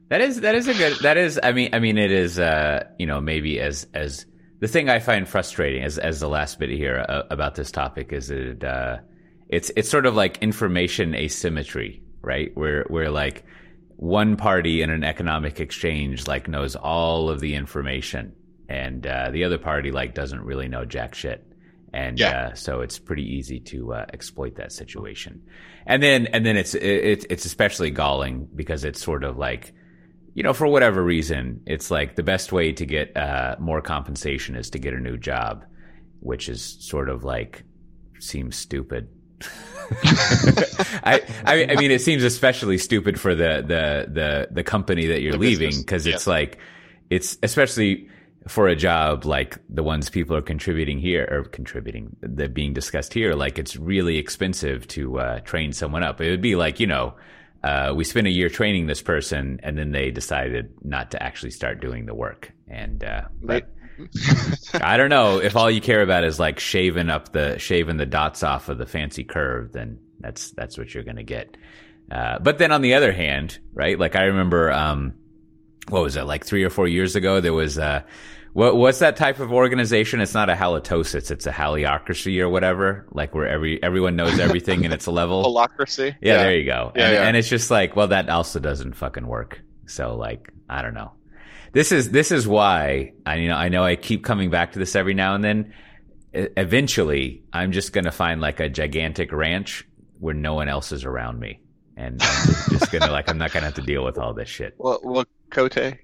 [0.09, 2.83] That is that is a good that is I mean I mean it is uh
[2.99, 4.27] you know maybe as as
[4.59, 8.13] the thing I find frustrating as as the last bit here uh, about this topic
[8.13, 8.97] is it, uh
[9.49, 12.51] it's it's sort of like information asymmetry right?
[12.55, 13.45] Where where like
[13.95, 18.33] one party in an economic exchange like knows all of the information
[18.67, 21.45] and uh, the other party like doesn't really know jack shit
[21.95, 22.49] and Yeah.
[22.51, 25.41] uh, so it's pretty easy to uh, exploit that situation.
[25.87, 29.73] And then and then it's it's it's especially galling because it's sort of like
[30.33, 34.55] you know for whatever reason it's like the best way to get uh, more compensation
[34.55, 35.63] is to get a new job
[36.19, 37.63] which is sort of like
[38.19, 39.07] seems stupid.
[41.03, 45.21] I, I I mean it seems especially stupid for the the the the company that
[45.21, 46.57] you're The leaving because it's like
[47.09, 48.09] it's especially
[48.47, 53.13] for a job like the ones people are contributing here or contributing that being discussed
[53.13, 56.87] here like it's really expensive to uh, train someone up it would be like you
[56.87, 57.13] know
[57.63, 61.49] uh, we spent a year training this person and then they decided not to actually
[61.49, 63.67] start doing the work and uh, but
[64.73, 68.05] I don't know if all you care about is like shaving up the shaving the
[68.05, 71.55] dots off of the fancy curve, then that's that's what you're going to get.
[72.11, 73.97] Uh, but then on the other hand, right?
[73.97, 75.13] Like I remember, um,
[75.89, 76.23] what was it?
[76.23, 78.03] Like three or four years ago, there was uh,
[78.55, 80.21] what what's that type of organization?
[80.21, 83.05] It's not a halitosis, it's a haliocracy or whatever.
[83.11, 85.43] Like where every everyone knows everything and it's a level.
[85.67, 86.15] Holacracy.
[86.21, 86.93] Yeah, there you go.
[86.95, 87.27] Yeah, and, yeah.
[87.27, 89.59] and it's just like, well, that also doesn't fucking work.
[89.87, 91.11] So like, I don't know.
[91.73, 94.79] This is this is why I you know I know I keep coming back to
[94.79, 95.73] this every now and then.
[96.31, 99.85] Eventually, I'm just gonna find like a gigantic ranch
[100.19, 101.59] where no one else is around me,
[101.97, 104.75] and I'm just, gonna like I'm not gonna have to deal with all this shit.
[104.79, 105.97] Well, look, Cote,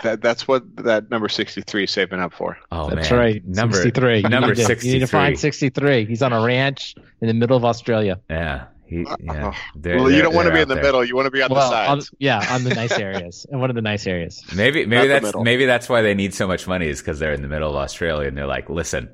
[0.00, 2.58] that that's what that number sixty-three is saving up for.
[2.70, 3.44] Oh That's man, right.
[3.46, 4.16] Number 63.
[4.20, 6.04] You number need to- You need to find 63.
[6.06, 8.20] He's on a ranch in the middle of Australia.
[8.30, 9.52] Yeah, he, yeah.
[9.52, 10.84] Oh, They're- well, you they're- don't want to be in the there.
[10.84, 11.04] middle.
[11.04, 13.70] You want to be on well, the on, yeah, on the nice areas, in one
[13.70, 14.42] of the nice areas.
[14.54, 17.32] Maybe maybe the that's maybe that's why they need so much money is because they're
[17.32, 19.08] in the middle of Australia and they're like, listen,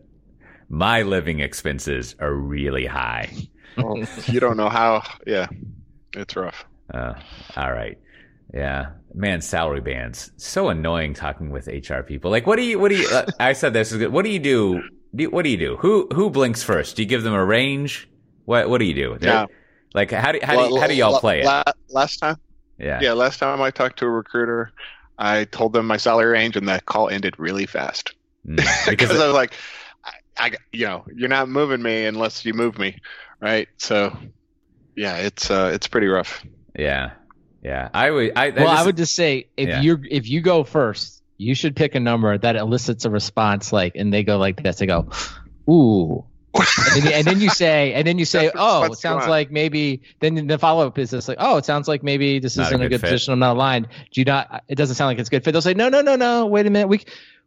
[0.68, 3.31] my living expenses are really high.
[3.77, 5.03] Well, you don't know how.
[5.27, 5.47] Yeah,
[6.14, 6.64] it's rough.
[6.92, 7.14] Uh,
[7.57, 7.97] all right,
[8.53, 12.31] yeah, man, salary bands so annoying talking with HR people.
[12.31, 13.09] Like, what do you what do you?
[13.09, 14.12] Uh, I said this is good.
[14.12, 14.83] What do you do?
[15.15, 15.77] do you- what do you do?
[15.79, 16.97] Who who blinks first?
[16.97, 18.09] Do you give them a range?
[18.45, 19.19] What what do you do?
[19.21, 19.47] Yeah.
[19.95, 21.75] Like how do how do, how do y'all la- play it?
[21.91, 22.37] Last time,
[22.79, 22.99] Yeah.
[23.03, 24.73] yeah, last time I talked to a recruiter,
[25.19, 28.15] I told them my salary range, and that call ended really fast
[28.49, 28.57] Mm.
[28.87, 29.53] because Because I was like,
[30.05, 30.12] I,
[30.47, 32.99] I, you know, you're not moving me unless you move me,
[33.41, 33.69] right?
[33.77, 34.17] So,
[34.97, 36.43] yeah, it's uh, it's pretty rough.
[36.77, 37.12] yeah,
[37.62, 37.88] yeah.
[37.94, 38.33] I would.
[38.37, 39.81] I, I well, just- I would just say if Yeah.
[39.81, 43.96] you if you go first, you should pick a number that elicits a response like,
[43.96, 44.77] and they go like this.
[44.79, 45.09] They go,
[45.68, 46.25] ooh.
[46.55, 50.03] and, then, and then you say, and then you say, oh, it sounds like maybe.
[50.20, 52.81] Then the follow up is this like, oh, it sounds like maybe this Not isn't
[52.83, 53.07] a good good, fit.
[53.11, 53.33] position.
[53.33, 53.88] I'm not aligned.
[54.12, 54.62] Do you not?
[54.68, 55.53] It doesn't sound like it's a good fit.
[55.53, 56.46] They'll say, no, no, no, no.
[56.46, 56.88] Wait a minute.
[56.88, 57.01] We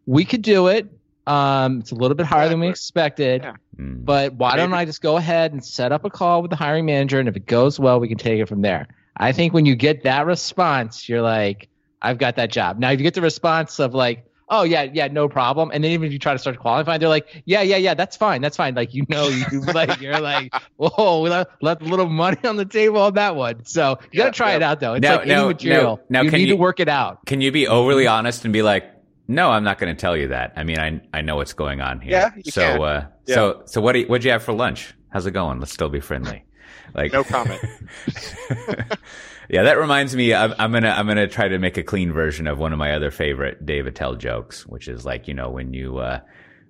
[0.07, 0.87] we could do it.
[1.27, 3.43] Um, it's a little bit higher than we expected.
[3.43, 3.53] Yeah.
[3.79, 4.05] Mm.
[4.05, 6.85] But why don't I just go ahead and set up a call with the hiring
[6.85, 8.87] manager, and if it goes well, we can take it from there.
[9.17, 11.69] I think when you get that response, you're like,
[12.01, 12.79] I've got that job.
[12.79, 15.91] Now, if you get the response of like, oh yeah, yeah, no problem, and then
[15.91, 18.55] even if you try to start qualifying, they're like, yeah, yeah, yeah, that's fine, that's
[18.57, 18.75] fine.
[18.75, 22.37] Like you know, you do like you're like, whoa, we left, left a little money
[22.43, 23.65] on the table on that one.
[23.65, 24.57] So you gotta try yeah.
[24.57, 24.93] it out though.
[24.95, 25.97] It's Now- like now- any material.
[26.09, 27.25] now- now you can need you- to work it out.
[27.25, 28.91] Can you be overly honest and be like,
[29.27, 30.53] no, I'm not going to tell you that.
[30.55, 32.11] I mean, I I know what's going on here.
[32.11, 32.81] Yeah, you so can.
[32.83, 33.35] uh, Yeah.
[33.35, 34.93] so so what do you, what'd you have for lunch?
[35.09, 35.59] How's it going?
[35.59, 36.43] Let's still be friendly.
[36.93, 37.61] Like No comment.
[39.49, 40.33] yeah, that reminds me.
[40.33, 42.93] I'm, I'm gonna I'm gonna try to make a clean version of one of my
[42.93, 46.19] other favorite Dave Attell jokes, which is like you know when you uh,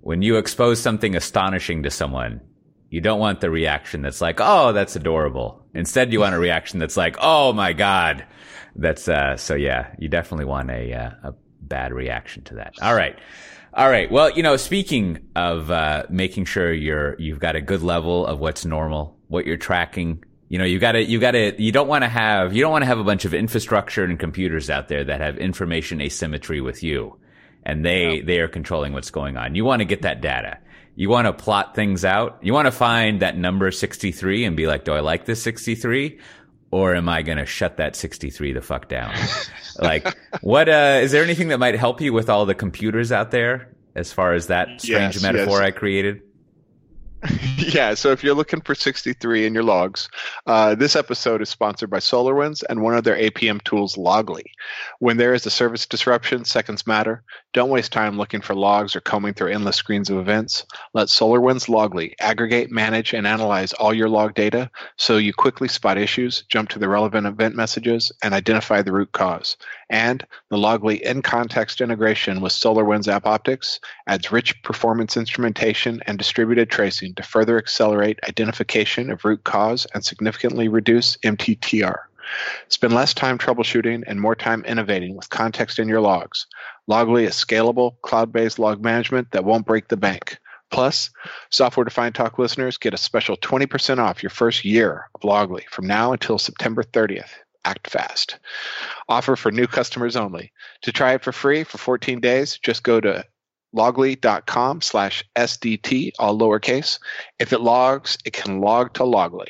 [0.01, 2.41] when you expose something astonishing to someone,
[2.89, 5.65] you don't want the reaction that's like, oh, that's adorable.
[5.73, 8.25] Instead, you want a reaction that's like, oh my god.
[8.75, 9.37] That's uh.
[9.37, 12.73] So yeah, you definitely want a uh, a bad reaction to that.
[12.81, 13.17] All right.
[13.73, 14.09] All right.
[14.09, 18.39] Well, you know, speaking of uh, making sure you're you've got a good level of
[18.39, 20.23] what's normal, what you're tracking.
[20.49, 22.71] You know, you got to you got to you don't want to have you don't
[22.71, 26.61] want to have a bunch of infrastructure and computers out there that have information asymmetry
[26.61, 27.17] with you,
[27.63, 29.55] and they they are controlling what's going on.
[29.55, 30.59] You want to get that data.
[30.95, 32.39] You want to plot things out.
[32.41, 36.19] You want to find that number 63 and be like, do I like this 63?
[36.71, 39.13] Or am I going to shut that 63 the fuck down?
[39.79, 40.07] like,
[40.41, 43.75] what, uh, is there anything that might help you with all the computers out there
[43.93, 45.67] as far as that strange Yes, metaphor yes.
[45.67, 46.21] I created?
[47.57, 50.09] yeah, so if you're looking for 63 in your logs,
[50.45, 54.43] uh, this episode is sponsored by SolarWinds and one of their APM tools, Loggly.
[54.99, 57.23] When there is a service disruption, seconds matter.
[57.53, 60.65] Don't waste time looking for logs or combing through endless screens of events.
[60.93, 65.97] Let SolarWinds Loggly aggregate, manage, and analyze all your log data so you quickly spot
[65.97, 69.57] issues, jump to the relevant event messages, and identify the root cause.
[69.89, 76.69] And the Loggly in context integration with SolarWinds AppOptics adds rich performance instrumentation and distributed
[76.69, 81.97] tracing to further accelerate identification of root cause and significantly reduce MTTR.
[82.69, 86.47] Spend less time troubleshooting and more time innovating with context in your logs.
[86.89, 90.39] Loggly is scalable, cloud based log management that won't break the bank.
[90.71, 91.11] Plus,
[91.51, 95.85] Software Defined Talk listeners get a special 20% off your first year of Loggly from
[95.85, 97.29] now until September 30th.
[97.65, 98.37] Act fast.
[99.09, 100.51] Offer for new customers only.
[100.83, 103.25] To try it for free for 14 days, just go to
[103.75, 106.99] loggly.com slash SDT, all lowercase.
[107.39, 109.47] If it logs, it can log to Loggly.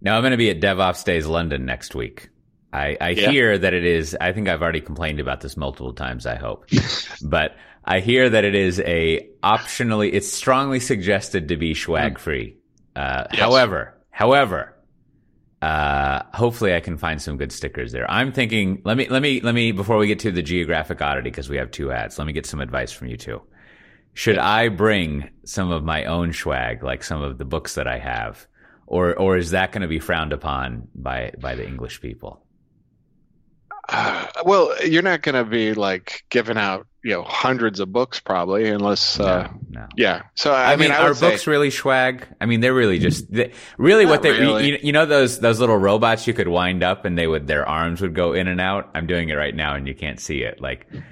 [0.00, 2.30] Now I'm going to be at DevOps Days London next week.
[2.72, 3.30] I, I Yeah.
[3.30, 4.16] hear that it is.
[4.20, 6.24] I think I've already complained about this multiple times.
[6.24, 6.66] I hope,
[7.22, 10.10] but I hear that it is a optionally.
[10.12, 12.56] It's strongly suggested to be swag free.
[12.96, 13.40] Uh, Yes.
[13.40, 14.74] However, however,
[15.62, 18.10] uh, hopefully I can find some good stickers there.
[18.10, 18.80] I'm thinking.
[18.84, 21.58] Let me let me let me before we get to the geographic oddity because we
[21.58, 22.18] have two ads.
[22.18, 23.42] Let me get some advice from you two.
[24.14, 27.98] should I bring some of my own swag, like some of the books that I
[27.98, 28.46] have,
[28.86, 32.44] or or is that going to be frowned upon by by the English people?
[33.88, 38.20] Uh, well, you're not going to be like giving out, you know, hundreds of books
[38.20, 39.86] probably, unless, uh, no, no.
[39.96, 40.22] yeah.
[40.34, 42.26] So I, I mean, mean, I are would say, books really swag?
[42.40, 44.70] I mean, they're really just they, really what they really.
[44.70, 47.66] you, you know those those little robots you could wind up and they would their
[47.66, 48.90] arms would go in and out.
[48.94, 50.60] I'm doing it right now and you can't see it.
[50.60, 51.02] Like, and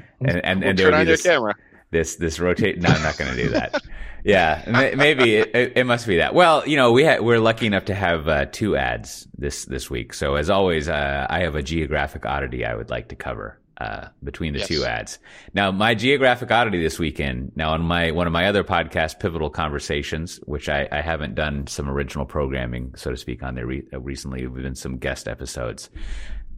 [0.44, 1.54] and, We'll and there turn would on be your this camera.
[1.90, 2.78] this this rotate.
[2.80, 3.82] No, I'm not going to do that.
[4.24, 6.34] yeah, ma- maybe it, it, it must be that.
[6.34, 9.88] Well, you know, we ha- we're lucky enough to have uh, two ads this this
[9.88, 10.12] week.
[10.12, 13.58] So as always, uh, I have a geographic oddity I would like to cover.
[13.80, 14.66] Uh, between the Yes.
[14.66, 15.20] two ads.
[15.54, 17.52] Now, my geographic oddity this weekend.
[17.54, 21.68] Now, on my one of my other podcasts, Pivotal Conversations, which I, I haven't done
[21.68, 24.42] some original programming, so to speak, on there re- uh, recently.
[24.42, 25.90] Have been some guest episodes.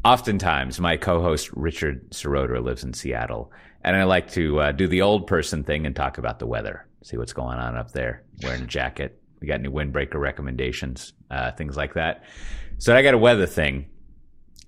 [0.03, 3.53] Oftentimes, my co-host Richard Seroter lives in Seattle,
[3.85, 6.87] and I like to uh, do the old person thing and talk about the weather,
[7.03, 8.23] see what's going on up there.
[8.43, 12.25] Wearing a jacket, we got any windbreaker recommendations, uh, things like that.
[12.79, 13.91] So I got a weather thing.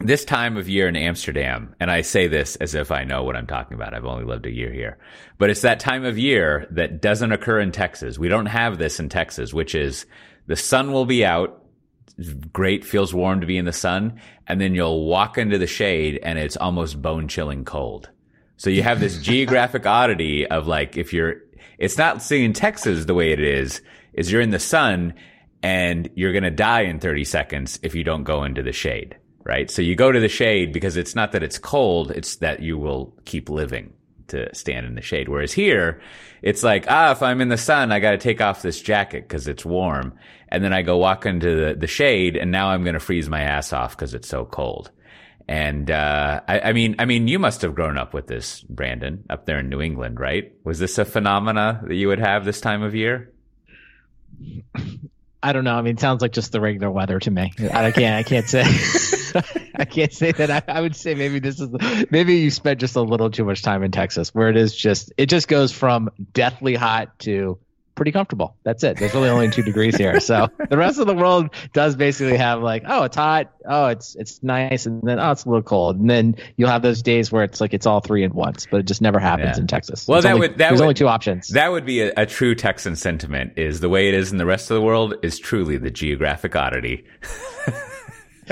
[0.05, 3.37] This time of year in Amsterdam, and I say this as if I know what
[3.37, 3.95] I'm talking about.
[3.95, 4.99] I've only lived a year here,
[5.38, 8.19] but it's that time of year that doesn't occur in Texas.
[8.19, 10.05] We don't have this in Texas, which is
[10.49, 11.65] the sun will be out
[12.53, 16.19] great, feels warm to be in the sun, and then you'll walk into the shade
[16.25, 18.11] and it's almost bone chilling cold.
[18.57, 21.37] So you have this geographic oddity of like if you're
[21.79, 23.81] it's not seeing Texas the way it is,
[24.15, 25.15] is you're in the sun
[25.62, 29.17] and you're gonna die in 30 seconds if you don't go into the shade.
[29.44, 29.70] Right?
[29.70, 32.78] So you go to the shade because it's not that it's cold, it's that you
[32.78, 33.92] will keep living
[34.28, 35.28] to stand in the shade.
[35.28, 36.00] Whereas here,
[36.42, 39.28] it's like, ah, if I'm in the sun, I got to take off this jacket
[39.28, 40.14] because it's warm.
[40.48, 43.28] And then I go walk into the, the shade and now I'm going to freeze
[43.28, 44.90] my ass off because it's so cold.
[45.48, 49.24] And, uh, I, I mean, I mean, you must have grown up with this, Brandon,
[49.28, 50.52] up there in New England, right?
[50.64, 53.33] Was this a phenomena that you would have this time of year?
[55.42, 55.74] I don't know.
[55.74, 57.52] I mean, it sounds like just the regular weather to me.
[57.72, 58.16] I can't.
[58.16, 58.64] I can't say.
[59.74, 60.50] I can't say that.
[60.50, 61.70] I, I would say maybe this is
[62.11, 65.12] maybe you spent just a little too much time in Texas, where it is just
[65.16, 67.59] it just goes from deathly hot to
[67.94, 68.57] pretty comfortable.
[68.64, 68.96] That's it.
[68.96, 70.18] There's really only two degrees here.
[70.20, 73.52] So the rest of the world does basically have like, oh, it's hot.
[73.68, 76.83] Oh, it's it's nice, and then oh, it's a little cold, and then you'll have
[76.83, 79.57] those days where it's like it's all three at once, but it just never happens
[79.57, 79.61] Yeah.
[79.62, 80.09] in Texas.
[80.09, 81.48] Well, It's that only- would- that there's would- only two options.
[81.48, 84.46] That would be a, a true Texan sentiment is the way it is in the
[84.46, 87.05] rest of the world is truly the geographic oddity.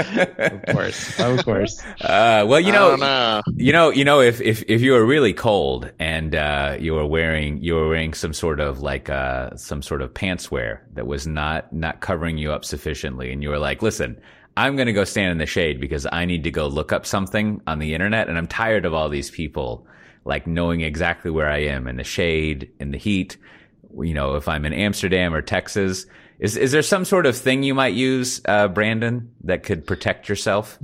[0.01, 1.83] of course, of course.
[2.01, 3.43] Uh, well, you know, know.
[3.55, 7.07] You know, you know, if if if you were really cold and uh, you were
[7.07, 11.07] wearing you were wearing some sort of like uh, some sort of pants wear that
[11.07, 14.21] was not not covering you up sufficiently, and you were like, "Listen,
[14.57, 17.07] I'm going to go stand in the shade because I need to go look up
[17.07, 19.87] something on the internet, and I'm tired of all these people
[20.25, 23.37] like knowing exactly where I am in the shade, in the heat.
[23.99, 26.07] You know, if I'm in Amsterdam or Texas."
[26.41, 30.29] Is, is there some sort of thing you might use, uh, Brandon, that could protect
[30.29, 30.79] yourself?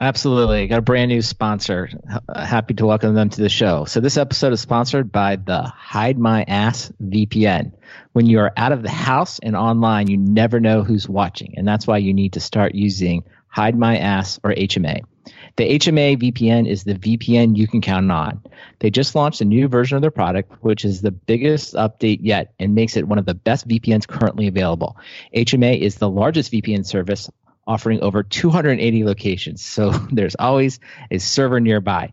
[0.00, 0.66] Absolutely.
[0.66, 1.88] Got a brand new sponsor.
[2.34, 3.84] Happy to welcome them to the show.
[3.84, 7.72] So, this episode is sponsored by the Hide My Ass VPN.
[8.12, 11.54] When you are out of the house and online, you never know who's watching.
[11.56, 15.00] And that's why you need to start using Hide My Ass or HMA.
[15.56, 18.42] The HMA VPN is the VPN you can count on.
[18.78, 22.52] They just launched a new version of their product, which is the biggest update yet
[22.58, 24.96] and makes it one of the best VPNs currently available.
[25.34, 27.30] HMA is the largest VPN service
[27.66, 29.64] offering over 280 locations.
[29.64, 30.78] So there's always
[31.10, 32.12] a server nearby.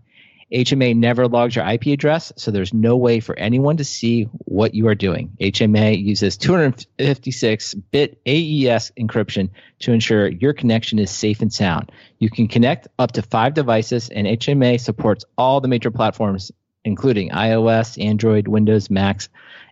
[0.54, 4.76] HMA never logs your IP address, so there's no way for anyone to see what
[4.76, 5.36] you are doing.
[5.42, 11.92] HMA uses 256 bit AES encryption to ensure your connection is safe and sound.
[12.20, 16.52] You can connect up to five devices, and HMA supports all the major platforms,
[16.86, 19.30] including iOS, Android, Windows, Macs,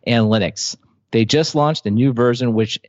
[0.08, 0.76] and Linux.
[1.12, 2.80] They just launched a new version which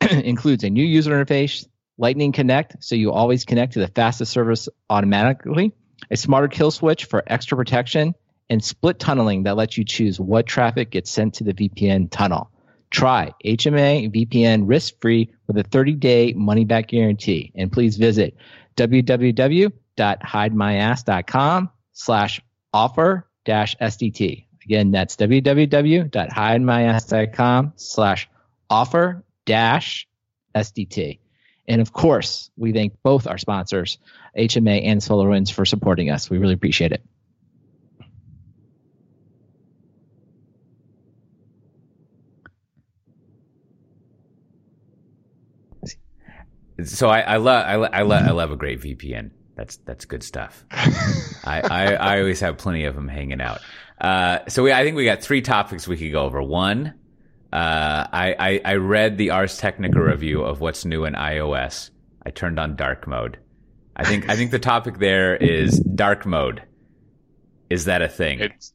[0.10, 4.68] includes a new user interface, Lightning Connect, so you always connect to the fastest service
[4.90, 5.72] automatically,
[6.10, 8.14] a smarter kill switch for extra protection,
[8.48, 12.50] and split tunneling that lets you choose what traffic gets sent to the VPN tunnel.
[12.90, 17.52] Try HMA VPN risk free with a 30 day money back guarantee.
[17.54, 18.36] And please visit
[18.76, 22.40] www.hidemyass.com slash
[22.72, 24.46] offer dash SDT.
[24.64, 28.28] Again, that's www.hidemyass.com slash
[28.68, 30.08] offer dash
[30.54, 31.20] SDT.
[31.70, 33.98] And of course, we thank both our sponsors,
[34.36, 36.28] HMA and SolarWinds, for supporting us.
[36.28, 37.00] We really appreciate it.
[46.82, 49.30] So I, I love I, lo- I love I love a great VPN.
[49.54, 50.64] That's that's good stuff.
[50.72, 53.60] I, I I always have plenty of them hanging out.
[54.00, 56.42] Uh, so we, I think we got three topics we could go over.
[56.42, 56.94] One,
[57.52, 61.90] uh, I, I, I read the Ars Technica review of what's new in iOS.
[62.24, 63.38] I turned on dark mode.
[63.96, 66.62] I think I think the topic there is dark mode.
[67.68, 68.40] Is that a thing?
[68.40, 68.72] It's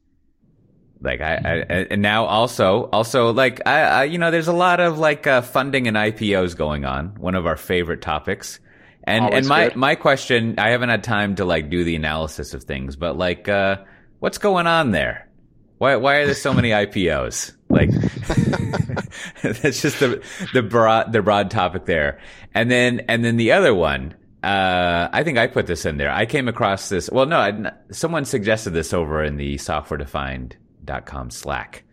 [1.01, 4.79] like I, I and now also also like I, I you know there's a lot
[4.79, 7.15] of like uh, funding and IPOs going on.
[7.15, 8.59] One of our favorite topics.
[9.03, 9.75] And Always and my good.
[9.75, 13.47] my question, I haven't had time to like do the analysis of things, but like
[13.47, 13.77] uh
[14.19, 15.29] what's going on there?
[15.77, 17.54] Why why are there so many IPOs?
[17.69, 17.89] Like
[19.41, 22.19] that's just the the broad the broad topic there.
[22.53, 26.11] And then and then the other one uh, I think I put this in there.
[26.11, 27.09] I came across this.
[27.09, 31.83] Well, no, I, someone suggested this over in the softwaredefined.com Slack,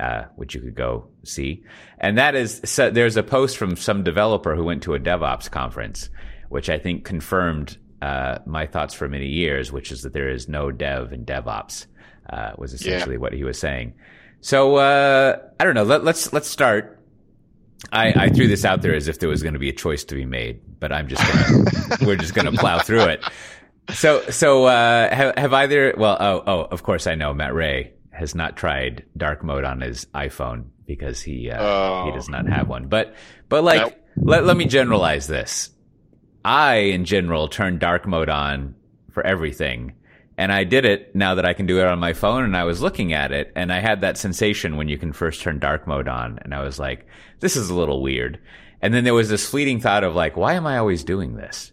[0.00, 1.62] uh, which you could go see.
[1.98, 5.48] And that is, so there's a post from some developer who went to a DevOps
[5.48, 6.10] conference,
[6.48, 10.48] which I think confirmed uh, my thoughts for many years, which is that there is
[10.48, 11.86] no dev in DevOps,
[12.28, 13.94] uh, was essentially what he was saying.
[14.40, 15.84] So uh, I don't know.
[15.84, 16.98] Let, let's let's start.
[17.92, 20.04] I, I threw this out there as if there was going to be a choice
[20.04, 21.64] to be made, but I'm just gonna,
[22.06, 23.24] we're just going to plow through it.
[23.94, 25.94] So so uh, have have either?
[25.96, 29.80] Well, oh oh, of course I know Matt Ray has not tried dark mode on
[29.80, 32.04] his iPhone because he uh, Oh.
[32.06, 32.86] he does not have one.
[32.88, 33.14] But
[33.48, 35.70] but like let let me generalize this.
[36.44, 38.74] I in general turn dark mode on
[39.12, 39.94] for everything.
[40.40, 42.64] And I did it now that I can do it on my phone and I
[42.64, 45.86] was looking at it and I had that sensation when you can first turn dark
[45.86, 47.06] mode on and I was like,
[47.40, 48.40] this is a little weird.
[48.80, 51.72] And then there was this fleeting thought of like, why am I always doing this?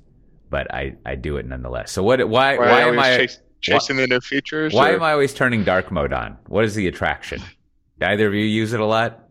[0.50, 1.94] But I, I do it nonetheless.
[1.94, 4.74] So what, why, why, why, am I, chas- chasing the new features?
[4.74, 6.38] why or- am I always turning dark mode on?
[6.48, 7.42] What is the attraction?
[8.02, 9.27] Do either of you use it a lot?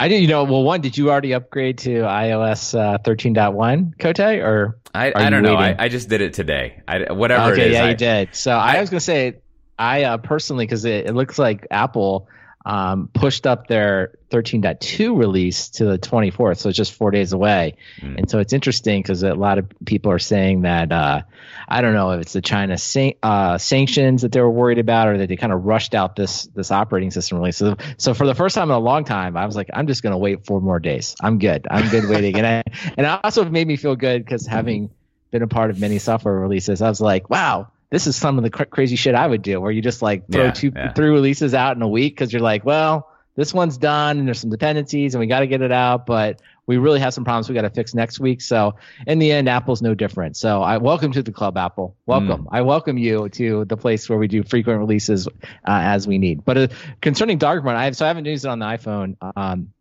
[0.00, 4.42] I didn't, you know, well, one, did you already upgrade to iOS uh, 13.1, Coté,
[4.42, 4.78] or?
[4.94, 5.56] I, I don't know.
[5.56, 5.76] I.
[5.78, 6.80] I just did it today.
[6.88, 7.74] I, whatever okay, it is.
[7.74, 8.34] yeah, I, you did.
[8.34, 9.36] So I, was going to say,
[9.78, 12.28] I uh, personally, because it, it looks like Apple
[12.64, 17.76] um, pushed up their 13.2 release to the 24th, so it's just four days away.
[18.00, 18.18] Mm.
[18.18, 21.22] And so it's interesting because a lot of people are saying that uh,
[21.66, 25.08] I don't know if it's the China san- uh, sanctions that they were worried about,
[25.08, 27.56] or that they kind of rushed out this this operating system release.
[27.56, 30.02] So, so for the first time in a long time, I was like, I'm just
[30.02, 31.16] going to wait four more days.
[31.20, 31.66] I'm good.
[31.70, 32.62] I'm good waiting, and I,
[32.96, 34.90] and it also made me feel good because having
[35.30, 37.68] been a part of many software releases, I was like, wow.
[37.90, 40.30] This is some of the cr- crazy shit I would do, where you just like
[40.30, 40.92] throw Yeah, two, yeah.
[40.92, 44.38] three releases out in a week because you're like, well, this one's done and there's
[44.40, 47.48] some dependencies and we got to get it out, but we really have some problems
[47.48, 48.42] we got to fix next week.
[48.42, 48.76] So
[49.06, 50.36] in the end, Apple's no different.
[50.36, 51.96] So I welcome to the club, Apple.
[52.06, 52.48] Welcome.
[52.52, 55.30] I welcome you to the place where we do frequent releases uh,
[55.66, 56.44] as we need.
[56.44, 56.68] But uh,
[57.00, 59.16] concerning dark mode, I have, so I haven't used it on the iPhone.
[59.36, 59.72] Um,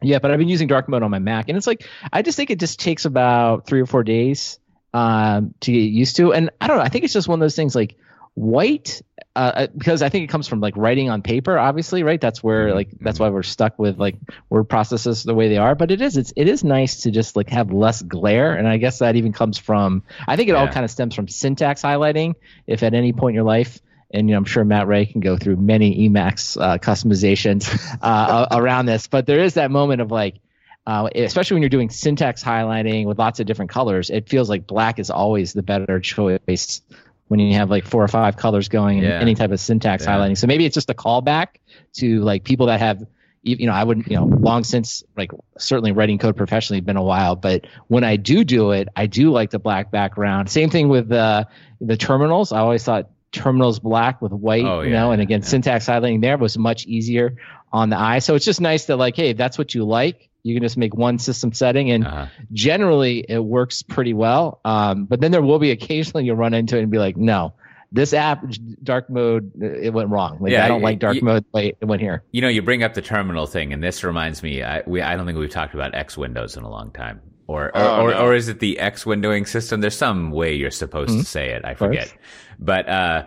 [0.00, 2.36] yeah, but I've been using dark mode on my Mac, and it's like I just
[2.36, 4.58] think it just takes about three or four days
[4.92, 6.32] um, to get used to.
[6.32, 6.82] And I don't know.
[6.82, 7.96] I think it's just one of those things like
[8.34, 9.02] white
[9.34, 12.20] uh, because I think it comes from like writing on paper, obviously, right?
[12.20, 14.16] That's where like that's why we're stuck with like
[14.50, 15.74] word processes the way they are.
[15.74, 18.76] But it is it's it is nice to just like have less glare, and I
[18.76, 22.34] guess that even comes from I think it all kind of stems from syntax highlighting.
[22.66, 23.80] If at any point in your life.
[24.14, 28.46] And you know, I'm sure Matt Ray can go through many Emacs uh, customizations uh,
[28.50, 30.34] around this, but there is that moment of like,
[30.86, 34.66] uh, especially when you're doing syntax highlighting with lots of different colors, it feels like
[34.66, 36.82] black is always the better choice
[37.28, 39.20] when you have like four or five colors going in Yeah.
[39.20, 40.10] any type of syntax Yeah.
[40.16, 40.36] highlighting.
[40.36, 41.46] So maybe it's just a callback
[41.94, 43.02] to like people that have,
[43.42, 47.02] you know, I wouldn't, you know, long since like certainly writing code professionally been a
[47.02, 50.50] while, but when I do do it, I do like the black background.
[50.50, 51.44] Same thing with uh,
[51.80, 52.52] the terminals.
[52.52, 55.46] I always thought terminals black with white, Oh, you know, and again, yeah.
[55.46, 57.36] syntax highlighting there was much easier
[57.72, 58.18] on the eye.
[58.18, 60.76] So it's just nice that like, hey, if that's what you like, you can just
[60.76, 62.26] make one system setting and Uh-huh.
[62.52, 64.60] generally it works pretty well.
[64.64, 67.54] Um, but then there will be occasionally you'll run into it and be like, no,
[67.92, 68.44] this app
[68.82, 70.38] dark mode it went wrong.
[70.40, 71.44] Like Yeah, I don't y- like dark y- mode.
[71.52, 72.22] Wait, it went here.
[72.32, 74.62] You know, you bring up the terminal thing, and this reminds me.
[74.62, 77.66] I, we, I don't think we've talked about X Windows in a long time, or
[77.66, 78.18] or, Oh, or, no.
[78.24, 79.80] or is it the X windowing system?
[79.82, 81.64] There's some way you're supposed to say it.
[81.66, 82.12] I forget,
[82.58, 83.24] but uh,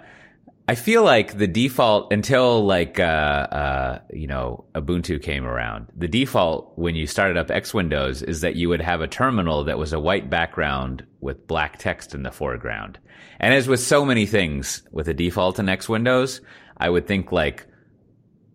[0.68, 5.88] I feel like the default until like uh, uh, you know Ubuntu came around.
[5.96, 9.66] The default when you started up X Windows is that you would have a terminal
[9.66, 12.98] that was a white background with black text in the foreground.
[13.40, 16.42] And as with so many things with the default in X Windows,
[16.78, 17.68] I would think like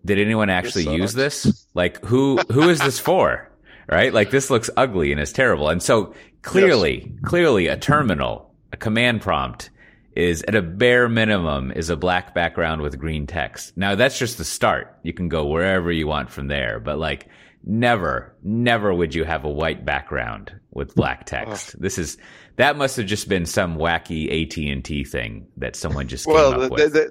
[0.05, 1.67] did anyone actually use this?
[1.75, 3.49] Like who who is this for?
[3.89, 4.13] Right?
[4.13, 5.69] Like this looks ugly and is terrible.
[5.69, 9.71] And so clearly, clearly a terminal, a command prompt
[10.17, 13.77] is at a bare minimum is a black background with green text.
[13.77, 14.99] Now that's just the start.
[15.03, 17.29] You can go wherever you want from there, but like
[17.65, 21.81] never, never would you have a white background with black text.
[21.81, 22.19] This is
[22.57, 26.61] that must have just been some wacky AT&T thing that someone just came Well, up
[26.61, 26.93] the, with.
[26.93, 27.11] the,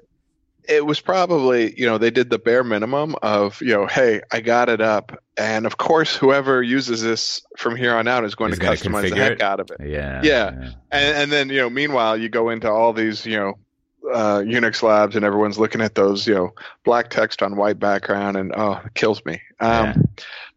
[0.68, 4.40] it was probably you know they did the bare minimum of you know hey I
[4.40, 8.52] got it up and of course whoever uses this from here on out is going
[8.52, 9.42] Is to customize the heck it?
[9.42, 10.20] out of it Yeah.
[10.22, 10.48] Yeah.
[10.90, 13.58] and, and then you know meanwhile you go into all these you know
[14.12, 16.50] uh, Unix labs and everyone's looking at those you know
[16.84, 19.94] black text on white background and oh it kills me um, Yeah.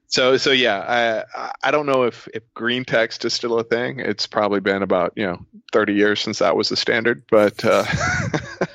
[0.08, 4.00] so so yeah I I don't know if if green text is still a thing
[4.00, 7.84] it's probably been about you know 30 years since that was the standard but uh,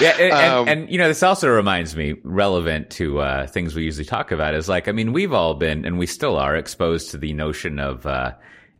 [0.00, 3.74] Yeah, and, and- Um, and, you know, this also reminds me, relevant to uh, things
[3.74, 6.56] we usually talk about, is like, I mean, we've all been, and we still are,
[6.56, 8.32] exposed to the notion of uh,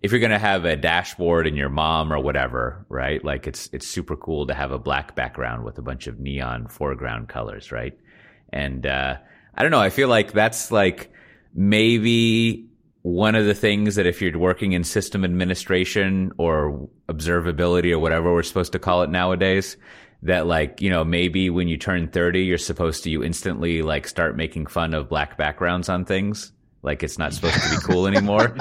[0.03, 3.25] if you're going to have a dashboard in your mom or whatever, right?
[3.25, 6.69] Like, it's it's super cool to have a black background with a bunch of neon
[6.69, 7.99] foreground colors, right?
[8.53, 9.17] And uh,
[9.55, 11.13] I don't know, I feel like that's like
[11.55, 12.67] maybe
[13.03, 18.33] one of the things that if you're working in system administration or observability or whatever
[18.33, 19.77] we're supposed to call it nowadays,
[20.23, 24.07] that like, you know, maybe when you turn 30, you're supposed to, you instantly like
[24.09, 26.53] start making fun of black backgrounds on things.
[26.83, 28.57] Like it's not supposed to be cool anymore.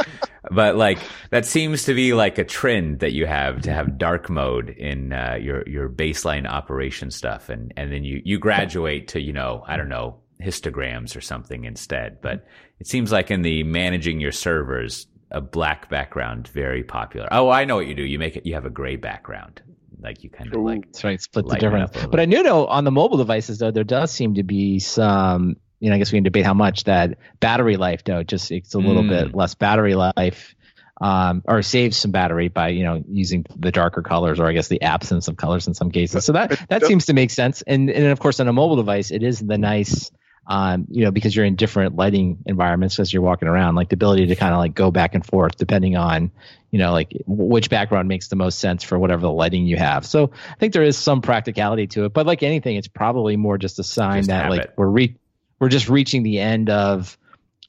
[0.52, 1.00] but like
[1.30, 5.14] that seems to be like a trend that you have to have dark mode in
[5.14, 9.64] uh, your your baseline operation stuff, and and then you you graduate to you know
[9.68, 12.22] I don't know histograms or something instead.
[12.22, 12.46] But
[12.80, 17.28] it seems like in the managing your servers, a black background very popular.
[17.32, 18.04] Oh, I know what you do.
[18.04, 18.46] You make it.
[18.46, 19.62] You have a gray background,
[20.00, 20.66] like you kind of Ooh.
[20.66, 21.22] like That's right.
[21.22, 21.90] Split the Lighten difference.
[21.90, 24.36] up a little But I knew though on the mobile devices though there does seem
[24.36, 25.58] to be some.
[25.80, 28.24] You know, I guess we can debate how much that battery life though.
[28.24, 29.10] Just it's a little Mm.
[29.10, 30.56] bit less battery life,
[31.00, 34.68] um, or saves some battery by you know using the darker colors or I guess
[34.70, 36.26] the absence of colors in some cases.
[36.26, 37.62] So that that seems to make sense.
[37.68, 40.10] And and of course on a mobile device it is the nice.
[40.50, 43.96] Um, you know, because you're in different lighting environments as you're walking around, like the
[43.96, 46.32] ability to kind of like go back and forth depending on,
[46.72, 50.06] you know, like which background makes the most sense for whatever the lighting you have.
[50.06, 53.58] So I think there is some practicality to it, but like anything, it's probably more
[53.58, 54.74] just a sign Just that like it.
[54.78, 55.18] we're re-
[55.60, 57.18] we're just reaching the end of,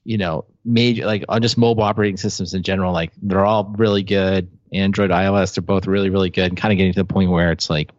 [0.05, 2.93] you know, major like on just mobile operating systems in general.
[2.93, 4.49] Like they're all really good.
[4.71, 7.51] Android, iOS, they're both really, really good, and kind of getting to the point where
[7.51, 7.91] it's like,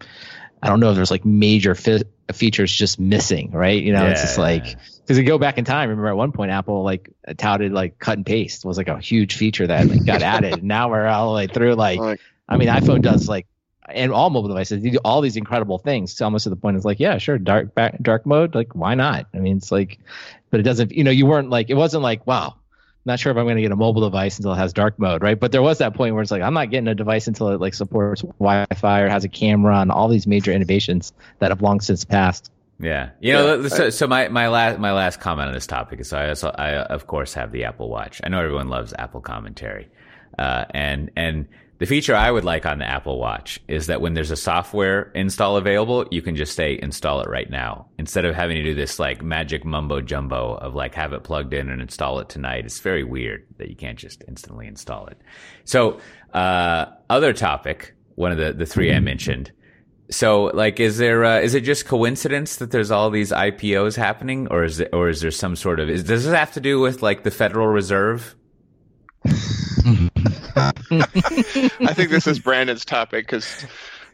[0.62, 2.02] I don't know if there's like major fi-
[2.32, 3.82] features just missing, right?
[3.82, 5.88] You know, it's just like because you go back in time.
[5.88, 9.36] Remember at one point, Apple like touted like cut and paste was like a huge
[9.36, 10.62] feature that like, got added.
[10.64, 13.46] now we're all the like through like like I mean, iPhone does like,
[13.88, 16.14] and all mobile devices they do all these incredible things.
[16.16, 18.94] To almost to the point, it's like, yeah, sure, dark back, dark mode, like why
[18.94, 19.26] not?
[19.34, 19.98] I mean, it's like,
[20.50, 20.92] but it doesn't.
[20.92, 22.56] You know, you weren't like, it wasn't like, wow,
[23.10, 25.22] not sure if I'm going to get a mobile device until it has dark mode,
[25.22, 25.38] right?
[25.38, 27.60] But there was that point where it's like, I'm not getting a device until it
[27.60, 31.80] like supports Wi-Fi or has a camera and all these major innovations that have long
[31.80, 32.50] since passed.
[32.78, 33.60] Yeah, you know.
[33.60, 33.68] Yeah.
[33.68, 36.48] So, so my, my last my last comment on this topic is so I also
[36.48, 38.20] I of course have the Apple Watch.
[38.24, 39.88] I know everyone loves Apple commentary,
[40.38, 41.46] uh, and and
[41.80, 45.10] the feature I would like on the Apple Watch is that when there's a software
[45.14, 48.74] install available, you can just say install it right now instead of having to do
[48.74, 52.66] this like magic mumbo jumbo of like have it plugged in and install it tonight.
[52.66, 55.22] It's very weird that you can't just instantly install it.
[55.64, 56.00] So,
[56.34, 59.50] uh, other topic, one of the the three I mentioned.
[60.10, 64.48] So, like, is there uh, is it just coincidence that there's all these IPOs happening,
[64.48, 66.78] or is it, or is there some sort of is, does this have to do
[66.78, 68.34] with like the Federal Reserve?
[70.90, 73.66] I think this is Brandon's topic because,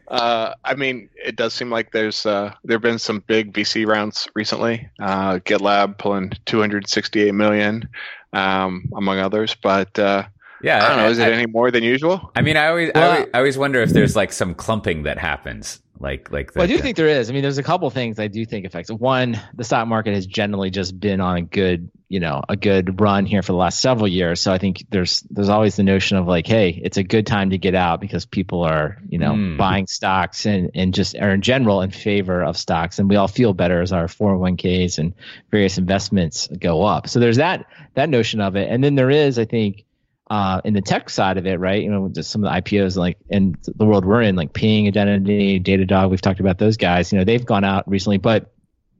[0.07, 3.85] uh, I mean, it does seem like there's uh, there have been some big VC
[3.85, 4.89] rounds recently.
[4.99, 7.87] Uh, GitLab pulling 268 million,
[8.33, 9.55] um, among others.
[9.55, 10.23] But uh,
[10.61, 11.09] Yeah, I don't know.
[11.09, 12.31] Is it I, any more than usual?
[12.35, 15.17] I mean, I always, I always I always wonder if there's like some clumping that
[15.17, 16.55] happens, like like.
[16.55, 17.29] Well, I do think there is.
[17.29, 18.91] I mean, there's a couple things I do think affects.
[18.91, 22.99] One, the stock market has generally just been on a good, you know, a good
[23.01, 24.39] run here for the last several years.
[24.41, 27.49] So I think there's there's always the notion of like, hey, it's a good time
[27.49, 29.57] to get out because people are, you know, Mm.
[29.57, 33.27] buying stocks and and just are in general in favor of stocks, and we all
[33.27, 35.13] feel better as our 401ks and
[35.51, 37.09] various investments go up.
[37.09, 39.83] So there's that that notion of it, and then there is, I think.
[40.29, 41.81] Uh, in the tech side of it, right?
[41.81, 44.85] You know, just some of the IPOs, like in the world we're in, like Ping,
[44.85, 46.09] Identity, Datadog.
[46.09, 47.13] We've talked about those guys.
[47.13, 48.51] You know, they've gone out recently, but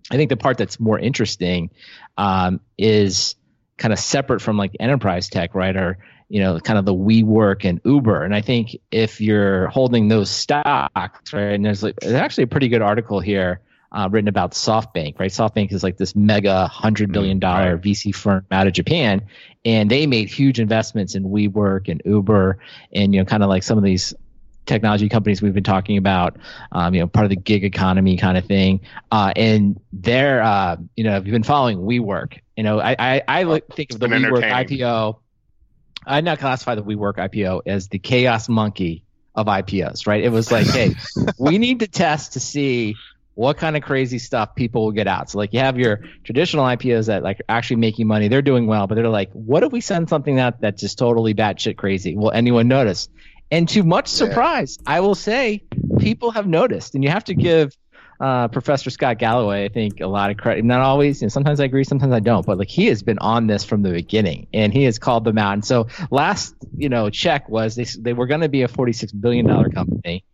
[0.09, 1.71] I think the part that's more interesting
[2.17, 3.35] um, is
[3.75, 5.75] kind of separate from like enterprise tech, right?
[5.75, 5.97] Or
[6.29, 8.23] you know, kind of the WeWork and Uber.
[8.23, 12.47] And I think if you're holding those stocks, right, and there's like there's actually a
[12.47, 13.61] pretty good article here
[13.91, 15.31] uh, written about SoftBank, right?
[15.31, 17.77] SoftBank is like this mega hundred billion dollar.
[17.77, 19.25] VC firm out of Japan,
[19.65, 22.59] and they made huge investments in WeWork and Uber,
[22.93, 24.13] and you know, kind of like some of these
[24.67, 26.37] technology companies we've been talking about,
[26.73, 28.81] um, you know, part of the gig economy kind of thing.
[29.11, 33.21] Uh, and they're, uh, you know, if you've been following WeWork, you know, I, I,
[33.27, 34.43] I look, think of the WeWork.
[34.43, 35.19] IPO.
[36.05, 39.03] I'd not classify the WeWork IPO as the chaos monkey
[39.35, 40.23] of IPOs, right?
[40.23, 40.95] It was like, hey,
[41.39, 42.95] we need to test to see
[43.37, 45.29] what kind of crazy stuff people will get out.
[45.29, 48.87] So like you have your traditional IPOs that like actually making money, they're doing well,
[48.87, 52.15] but they're like, what if we send something out that's just totally batshit crazy?
[52.15, 53.09] Will anyone notice?
[53.51, 54.93] And to much surprise, yeah.
[54.93, 55.63] I will say
[55.99, 57.77] people have noticed, and you have to give
[58.19, 60.65] uh, Professor Scott Galloway, I think, a lot of credit.
[60.65, 63.19] Not always, you know, sometimes I agree, sometimes I don't, but like he has been
[63.19, 65.53] on this from the beginning, and he has called them out.
[65.53, 68.93] And so last, you know, check was they they were going to be a forty
[68.93, 70.25] six billion dollar company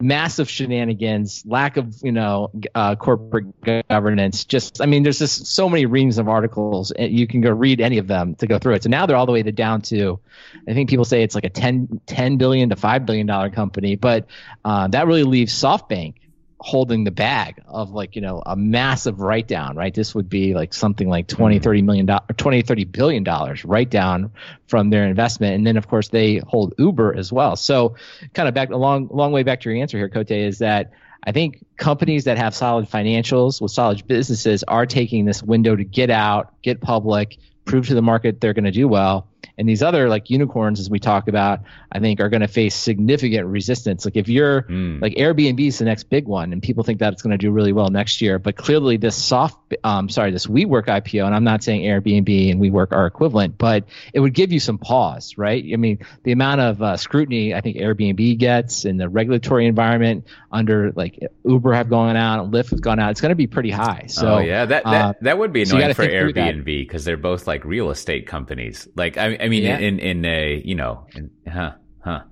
[0.00, 3.46] massive shenanigans, lack of you know uh, corporate
[3.88, 4.44] governance.
[4.44, 7.98] Just I mean, there's just so many reams of articles, you can go read any
[7.98, 8.82] of them to go through it.
[8.82, 10.20] So now they're all the way to down to,
[10.68, 13.96] I think people say it's like a 10, 10 billion to five billion dollar company,
[13.96, 14.26] but
[14.64, 16.14] uh, that really leaves SoftBank
[16.60, 19.94] holding the bag of like you know a massive write down right?
[19.94, 21.62] This would be like something like 20 mm-hmm.
[21.62, 24.30] 30 million dollars 20 30 billion dollars write down
[24.66, 25.54] from their investment.
[25.54, 27.56] And then of course they hold uber as well.
[27.56, 27.96] So
[28.32, 30.92] kind of back a long long way back to your answer here cote is that
[31.26, 35.84] I think companies that have solid financials with solid businesses are taking this window to
[35.84, 39.28] get out, get public, prove to the market they're going to do well.
[39.58, 41.60] And these other like unicorns, as we talk about,
[41.92, 44.04] I think are going to face significant resistance.
[44.04, 45.00] Like if you're mm.
[45.00, 47.50] like Airbnb is the next big one, and people think that it's going to do
[47.50, 48.38] really well next year.
[48.38, 52.60] But clearly, this soft, um, sorry, this WeWork IPO, and I'm not saying Airbnb and
[52.60, 55.64] WeWork are equivalent, but it would give you some pause, right?
[55.72, 60.26] I mean, the amount of uh, scrutiny I think Airbnb gets in the regulatory environment
[60.50, 63.70] under like Uber have gone out, Lyft has gone out, it's going to be pretty
[63.70, 64.04] high.
[64.08, 67.16] So oh, yeah, that that, uh, that would be annoying so for Airbnb because they're
[67.16, 68.88] both like real estate companies.
[68.94, 69.78] Like I, I mean, yeah.
[69.78, 71.72] in in a you know, in, huh,
[72.04, 72.22] huh,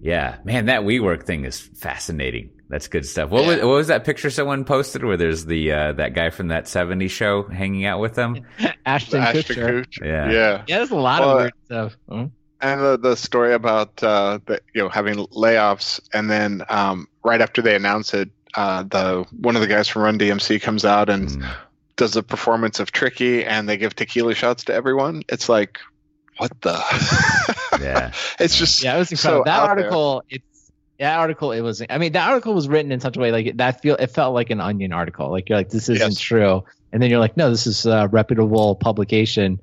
[0.00, 2.50] yeah, man, that WeWork thing is fascinating.
[2.68, 3.30] That's good stuff.
[3.30, 3.48] What yeah.
[3.48, 6.64] was what was that picture someone posted where there's the uh, that guy from that
[6.64, 8.44] '70s show hanging out with them?
[8.86, 9.86] Ashton, Ashton Kutcher.
[9.86, 10.04] Kutcher.
[10.04, 10.78] Yeah, yeah, yeah.
[10.78, 11.96] There's a lot well, of weird stuff.
[12.08, 12.24] Hmm?
[12.60, 17.40] And the, the story about uh, the, you know having layoffs, and then um, right
[17.40, 21.08] after they announce it, uh, the one of the guys from Run DMC comes out
[21.08, 21.56] and mm.
[21.96, 25.22] does a performance of Tricky, and they give tequila shots to everyone.
[25.28, 25.78] It's like,
[26.38, 26.72] what the?
[27.80, 29.44] yeah, it's just yeah, it was incredible.
[29.44, 30.38] So that article, there.
[30.38, 31.52] it's that article.
[31.52, 31.82] It was.
[31.88, 33.96] I mean, that article was written in such a way like that feel.
[33.96, 35.30] It felt like an Onion article.
[35.30, 36.20] Like you're like, this isn't yes.
[36.20, 36.64] true.
[36.90, 39.60] And then you're like, no, this is a reputable publication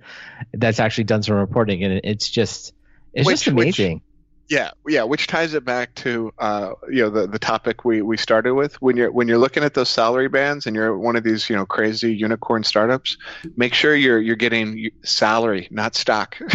[0.54, 2.74] that's actually done some reporting, and it's just,
[3.14, 4.02] it's which, just amazing.
[4.46, 8.02] Which, yeah, yeah, which ties it back to uh, you know the, the topic we,
[8.02, 8.82] we started with.
[8.82, 11.56] When you're when you're looking at those salary bands and you're one of these you
[11.56, 13.18] know crazy unicorn startups,
[13.58, 16.38] make sure you're you're getting salary, not stock.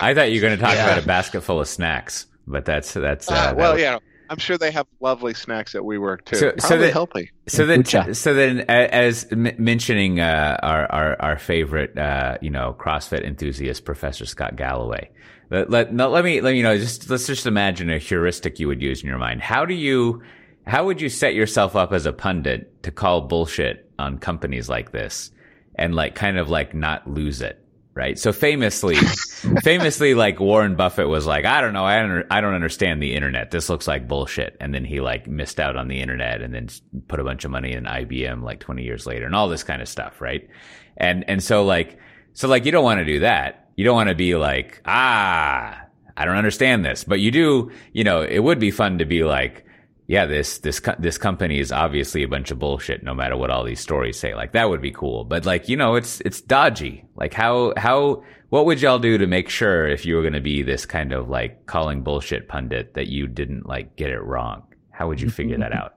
[0.00, 0.84] I thought you were going to talk yeah.
[0.84, 3.98] about a basket full of snacks, but that's that's uh, uh, well, yeah.
[4.30, 6.36] I'm sure they have lovely snacks at WeWork too.
[6.36, 7.30] So, Probably so that, healthy.
[7.46, 13.22] So then, so then, as mentioning uh, our, our our favorite, uh, you know, CrossFit
[13.24, 15.10] enthusiast, Professor Scott Galloway.
[15.50, 18.68] Let, let, no, let me, let you know, just, let's just imagine a heuristic you
[18.68, 19.40] would use in your mind.
[19.40, 20.22] How do you,
[20.66, 24.92] how would you set yourself up as a pundit to call bullshit on companies like
[24.92, 25.30] this
[25.74, 27.60] and like kind of like not lose it?
[27.96, 28.18] Right.
[28.18, 28.96] So famously,
[29.62, 31.84] famously, like Warren Buffett was like, I don't know.
[31.84, 33.52] I don't, I don't understand the internet.
[33.52, 34.56] This looks like bullshit.
[34.58, 36.68] And then he like missed out on the internet and then
[37.06, 39.80] put a bunch of money in IBM like 20 years later and all this kind
[39.80, 40.20] of stuff.
[40.20, 40.48] Right.
[40.96, 41.96] And, and so like,
[42.32, 45.80] so like you don't want to do that you don't want to be like, ah,
[46.16, 49.24] I don't understand this, but you do, you know, it would be fun to be
[49.24, 49.66] like,
[50.06, 53.64] yeah, this, this, this company is obviously a bunch of bullshit, no matter what all
[53.64, 54.34] these stories say.
[54.34, 55.24] Like that would be cool.
[55.24, 57.04] But like, you know, it's, it's dodgy.
[57.16, 60.40] Like how, how, what would y'all do to make sure if you were going to
[60.40, 64.62] be this kind of like calling bullshit pundit that you didn't like get it wrong?
[64.90, 65.94] How would you figure that out?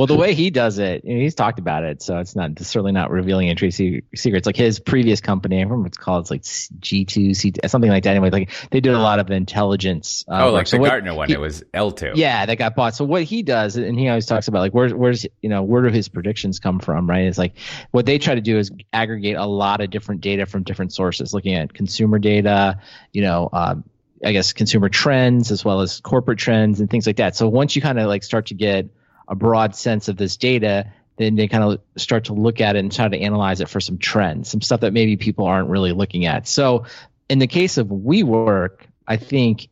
[0.00, 2.52] Well, the way he does it, you know, he's talked about it, so it's not
[2.52, 3.70] it's certainly not revealing any
[4.14, 4.46] secrets.
[4.46, 6.22] Like his previous company, I remember what it's called.
[6.22, 8.12] It's like G two, C something like that.
[8.12, 10.24] Anyway, like they did a lot of intelligence.
[10.26, 11.28] Uh, oh, like so the Gartner one.
[11.28, 12.12] He, it was L two.
[12.14, 12.94] Yeah, that got bought.
[12.94, 15.82] So what he does, and he always talks about like where's where's you know where
[15.82, 17.06] do his predictions come from?
[17.06, 17.26] Right?
[17.26, 17.58] It's like
[17.90, 21.34] what they try to do is aggregate a lot of different data from different sources,
[21.34, 22.80] looking at consumer data,
[23.12, 23.50] you know.
[23.52, 23.84] Um,
[24.24, 27.36] I guess consumer trends as well as corporate trends and things like that.
[27.36, 28.88] So once you kind of like start to get
[29.30, 32.80] a broad sense of this data, then they kind of start to look at it
[32.80, 35.92] and try to analyze it for some trends, some stuff that maybe people aren't really
[35.92, 36.46] looking at.
[36.46, 36.84] So
[37.28, 39.68] in the case of WeWork, I think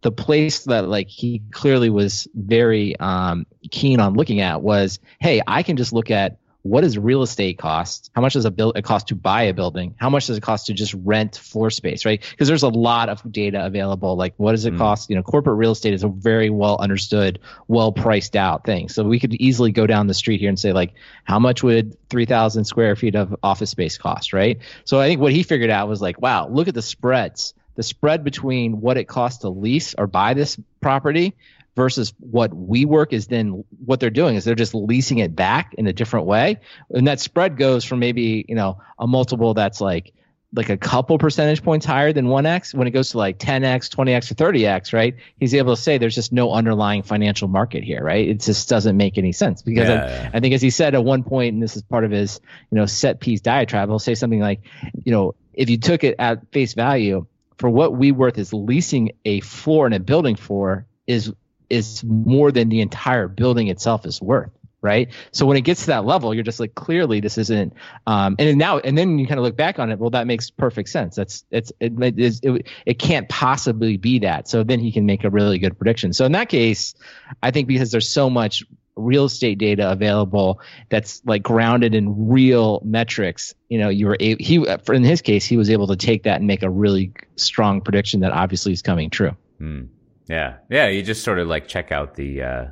[0.00, 5.42] the place that like he clearly was very um, keen on looking at was, hey,
[5.46, 8.10] I can just look at what does real estate cost?
[8.14, 9.94] How much does a build it cost to buy a building?
[9.98, 12.22] How much does it cost to just rent floor space, right?
[12.30, 14.16] Because there's a lot of data available.
[14.16, 14.78] Like what does it mm.
[14.78, 15.10] cost?
[15.10, 17.38] You know, corporate real estate is a very well understood,
[17.68, 18.88] well priced out thing.
[18.88, 20.94] So we could easily go down the street here and say like,
[21.24, 24.58] how much would 3,000 square feet of office space cost, right?
[24.84, 27.54] So I think what he figured out was like, wow, look at the spreads.
[27.76, 31.34] The spread between what it costs to lease or buy this property
[31.76, 35.86] versus what WeWork is then what they're doing is they're just leasing it back in
[35.86, 36.58] a different way.
[36.90, 40.12] And that spread goes from maybe, you know, a multiple that's like
[40.54, 44.30] like a couple percentage points higher than 1x when it goes to like 10x 20x
[44.30, 48.28] or 30x right he's able to say there's just no underlying financial market here right
[48.28, 50.30] it just doesn't make any sense because yeah.
[50.32, 52.40] I, I, think as he said at one point and this is part of his
[52.70, 54.60] you know set piece diatribe he'll say something like
[55.04, 57.26] you know if you took it at face value
[57.58, 61.32] for what WeWork is leasing a floor in a building for is
[61.68, 64.50] is more than the entire building itself is worth
[64.82, 65.08] right?
[65.32, 67.72] So when it gets to that level, you're just like, clearly this isn't.
[68.06, 69.98] Um, and now, and then you kind of look back on it.
[69.98, 71.16] Well, that makes perfect sense.
[71.16, 74.48] That's it's it it, it it can't possibly be that.
[74.48, 76.12] So then he can make a really good prediction.
[76.12, 76.94] So in that case,
[77.42, 78.62] I think because there's so much
[78.94, 84.42] real estate data available that's like grounded in real metrics you know you were able,
[84.42, 87.82] he in his case he was able to take that and make a really strong
[87.82, 89.82] prediction that obviously is coming true hmm.
[90.28, 92.66] Yeah yeah you just sort of like check out the uh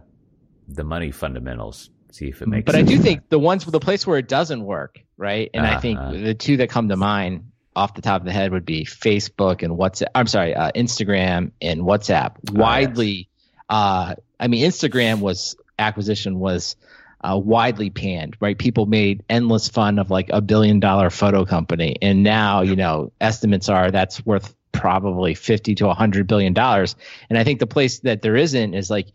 [0.68, 2.58] the money fundamentals see if it makes.
[2.58, 2.64] Sense.
[2.66, 2.90] But sense.
[2.90, 5.50] I do think the ones the place where it doesn't work, right?
[5.52, 5.76] And uh-huh.
[5.76, 6.12] I think uh-huh.
[6.12, 9.62] the two that come to mind off the top of the head would be Facebook
[9.62, 10.06] and WhatsApp.
[10.14, 12.36] I'm sorry, uh, Instagram and WhatsApp.
[12.50, 13.28] Oh, widely,
[13.68, 16.76] uh, I mean, Instagram was acquisition was
[17.20, 18.56] uh, widely panned, right?
[18.56, 23.12] People made endless fun of like a billion dollar photo company, and now you know
[23.20, 26.94] estimates are that's worth probably 50 to 100 billion dollars
[27.30, 29.06] and i think the place that there isn't is like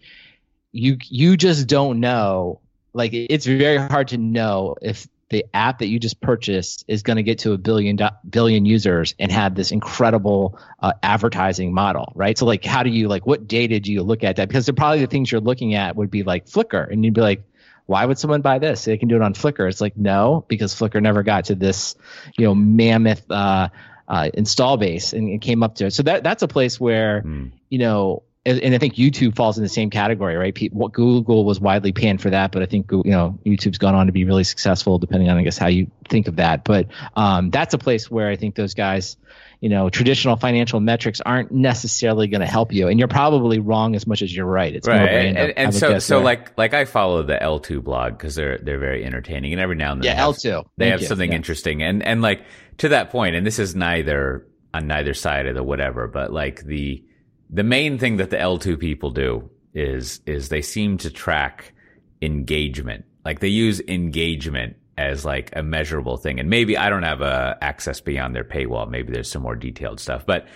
[0.71, 2.59] you you just don't know
[2.93, 7.17] like it's very hard to know if the app that you just purchased is going
[7.17, 12.35] to get to a billion billion users and have this incredible uh, advertising model, right?
[12.35, 14.47] So like, how do you like what data do you look at that?
[14.47, 17.21] Because they're probably the things you're looking at would be like Flickr, and you'd be
[17.21, 17.43] like,
[17.85, 18.85] why would someone buy this?
[18.85, 19.67] They can do it on Flickr.
[19.69, 21.95] It's like no, because Flickr never got to this,
[22.37, 23.69] you know, mammoth uh,
[24.09, 25.91] uh, install base and it came up to it.
[25.91, 27.51] So that that's a place where mm.
[27.69, 30.73] you know and I think YouTube falls in the same category, right?
[30.73, 34.05] What Google was widely panned for that, but I think you know YouTube's gone on
[34.05, 36.63] to be really successful, depending on I guess how you think of that.
[36.63, 39.17] But um, that's a place where I think those guys,
[39.59, 43.93] you know, traditional financial metrics aren't necessarily going to help you, and you're probably wrong
[43.93, 44.73] as much as you're right.
[44.73, 46.23] It's right, and, and, and so so there.
[46.23, 49.91] like like I follow the L2 blog because they're they're very entertaining, and every now
[49.91, 51.07] and then yeah L2 they Thank have you.
[51.07, 51.35] something yeah.
[51.35, 52.41] interesting, and and like
[52.79, 56.63] to that point, and this is neither on neither side of the whatever, but like
[56.65, 57.03] the
[57.49, 61.73] the main thing that the L2 people do is is they seem to track
[62.21, 63.05] engagement.
[63.25, 66.39] Like they use engagement as like a measurable thing.
[66.39, 68.89] And maybe I don't have uh, access beyond their paywall.
[68.89, 70.25] Maybe there's some more detailed stuff.
[70.25, 70.47] But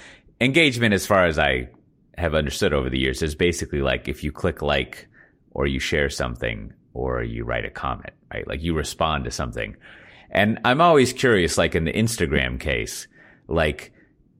[0.42, 1.70] engagement, as far as I
[2.18, 5.08] have understood over the years, is basically like if you click like
[5.52, 8.46] or you share something or you write a comment, right?
[8.48, 9.78] Like you respond to something.
[10.34, 13.08] And I'm always curious, like in the Instagram case,
[13.48, 13.94] like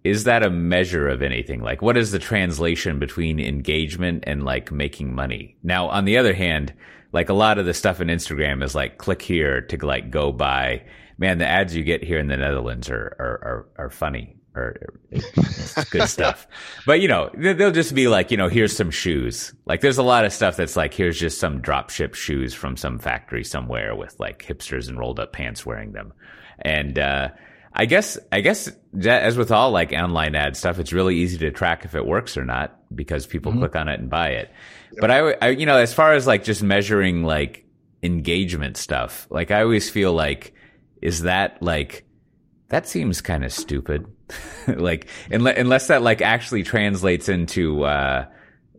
[0.04, 1.62] is that a measure of anything?
[1.62, 5.56] Like, what is the translation between engagement and like making money?
[5.64, 6.74] Now, on the other hand,
[7.14, 10.34] like a lot of the stuff in Instagram is like click here to like go
[10.34, 10.84] buy.
[11.18, 14.76] Man, the ads you get here in the Netherlands are are are, are funny or,
[15.92, 16.48] good stuff.
[16.86, 19.54] But you know, they'll just be like, you know, here's some shoes.
[19.66, 22.78] Like, there's a lot of stuff that's like, here's just some drop ship shoes from
[22.78, 26.14] some factory somewhere with like hipsters and rolled up pants wearing them,
[26.60, 27.00] and.
[27.00, 27.30] uh
[27.76, 28.72] I guess I guess
[29.04, 32.38] as with all like online ad stuff, it's really easy to track if it works
[32.38, 33.62] or not because people mm-hmm.
[33.62, 34.52] click on it and buy it.
[34.92, 35.02] Yep.
[35.02, 37.66] But I, I, you know, as far as like just measuring like
[38.04, 40.54] engagement stuff, like I always feel like,
[41.02, 42.06] is that like
[42.70, 44.06] that seems kind of stupid?
[44.68, 48.26] like unless, unless that like actually translates into uh,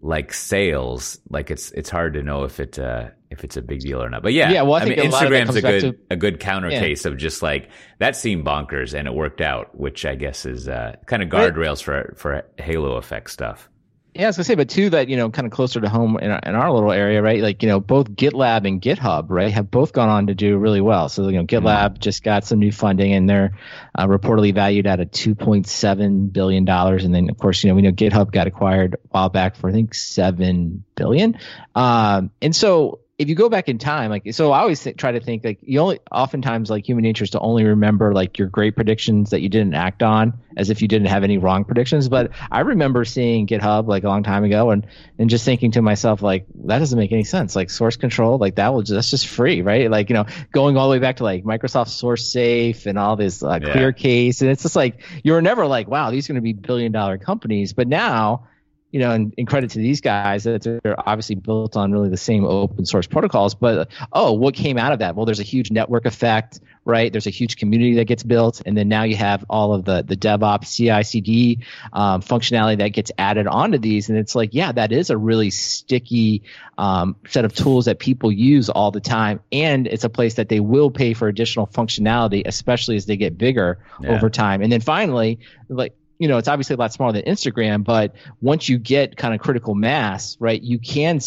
[0.02, 3.80] like sales, like it's it's hard to know if it uh, if it's a big
[3.80, 4.22] deal or not.
[4.22, 4.62] But yeah, yeah.
[4.62, 6.80] Well, I, I mean, Instagram's a good to, a good counter yeah.
[6.80, 10.68] case of just like that seemed bonkers and it worked out, which I guess is
[10.68, 13.68] uh, kind of guardrails for for Halo effect stuff.
[14.14, 16.16] Yeah, I was gonna say, but two that you know, kind of closer to home
[16.18, 17.42] in our, in our little area, right?
[17.42, 20.80] Like you know, both GitLab and GitHub, right, have both gone on to do really
[20.80, 21.08] well.
[21.08, 21.98] So you know, GitLab mm-hmm.
[21.98, 23.58] just got some new funding, and they're
[23.92, 27.04] uh, reportedly valued at a two point seven billion dollars.
[27.04, 29.68] And then, of course, you know, we know GitHub got acquired a while back for
[29.68, 31.36] I think seven billion.
[31.74, 35.12] Um, and so if you go back in time, like so, I always th- try
[35.12, 38.48] to think like you only oftentimes like human nature is to only remember like your
[38.48, 42.08] great predictions that you didn't act on, as if you didn't have any wrong predictions.
[42.08, 44.84] But I remember seeing GitHub like a long time ago, and
[45.16, 47.54] and just thinking to myself like that doesn't make any sense.
[47.54, 49.88] Like source control, like that will just, that's just free, right?
[49.88, 53.44] Like you know, going all the way back to like Microsoft SourceSafe and all this
[53.44, 56.42] uh, ClearCase, and it's just like you were never like, wow, these are going to
[56.42, 58.48] be billion dollar companies, but now
[58.94, 62.16] you know, and, and credit to these guys that they're obviously built on really the
[62.16, 63.56] same open source protocols.
[63.56, 65.16] But oh, what came out of that?
[65.16, 67.10] Well, there's a huge network effect, right?
[67.10, 70.04] There's a huge community that gets built, and then now you have all of the
[70.04, 71.58] the DevOps, CI/CD
[71.92, 75.50] um, functionality that gets added onto these, and it's like, yeah, that is a really
[75.50, 76.44] sticky
[76.78, 80.48] um, set of tools that people use all the time, and it's a place that
[80.48, 84.10] they will pay for additional functionality, especially as they get bigger yeah.
[84.10, 84.62] over time.
[84.62, 88.68] And then finally, like you know, it's obviously a lot smaller than Instagram, but once
[88.68, 91.20] you get kind of critical mass, right, you can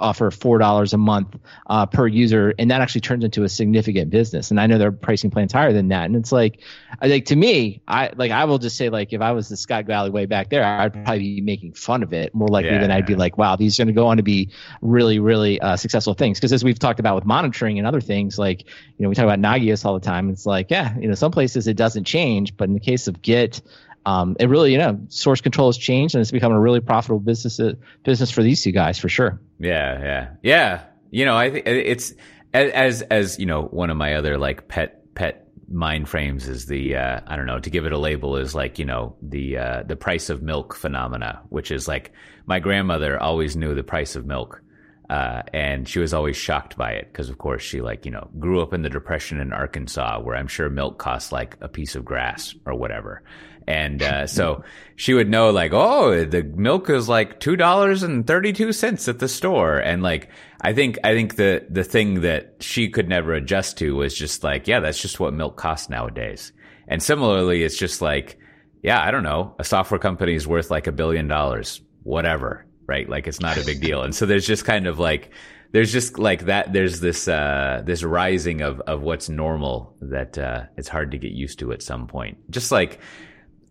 [0.00, 1.36] offer four dollars a month
[1.66, 4.50] uh, per user, and that actually turns into a significant business.
[4.50, 6.06] And I know their pricing plans higher than that.
[6.06, 6.60] And it's like,
[7.00, 9.56] I think to me, I like I will just say like if I was the
[9.56, 12.80] Scott Galloway way back there, I'd probably be making fun of it more likely yeah.
[12.80, 15.60] than I'd be like, wow, these are going to go on to be really really
[15.60, 16.38] uh, successful things.
[16.38, 19.24] Because as we've talked about with monitoring and other things, like you know we talk
[19.24, 20.30] about Nagios all the time.
[20.30, 23.22] It's like yeah, you know some places it doesn't change, but in the case of
[23.22, 23.60] Git
[24.06, 27.20] um, it really, you know, source control has changed and it's become a really profitable
[27.20, 29.40] business uh, business for these two guys for sure.
[29.58, 30.82] Yeah, yeah, yeah.
[31.10, 32.14] You know, I think it's
[32.54, 36.96] as as you know, one of my other like pet pet mind frames is the
[36.96, 39.82] uh, I don't know to give it a label is like you know the uh,
[39.84, 42.12] the price of milk phenomena, which is like
[42.46, 44.62] my grandmother always knew the price of milk.
[45.08, 48.30] Uh, and she was always shocked by it because, of course, she like you know
[48.38, 51.96] grew up in the depression in Arkansas, where I'm sure milk costs like a piece
[51.96, 53.22] of grass or whatever.
[53.66, 54.64] And uh, so
[54.96, 59.06] she would know, like, oh, the milk is like two dollars and thirty two cents
[59.08, 60.30] at the store, and like,
[60.60, 64.42] I think, I think the the thing that she could never adjust to was just
[64.42, 66.52] like, yeah, that's just what milk costs nowadays.
[66.88, 68.38] And similarly, it's just like,
[68.82, 73.08] yeah, I don't know, a software company is worth like a billion dollars, whatever, right?
[73.08, 74.02] Like, it's not a big deal.
[74.02, 75.30] And so there's just kind of like
[75.72, 80.64] there's just like that there's this uh this rising of of what's normal that uh
[80.76, 82.98] it's hard to get used to at some point just like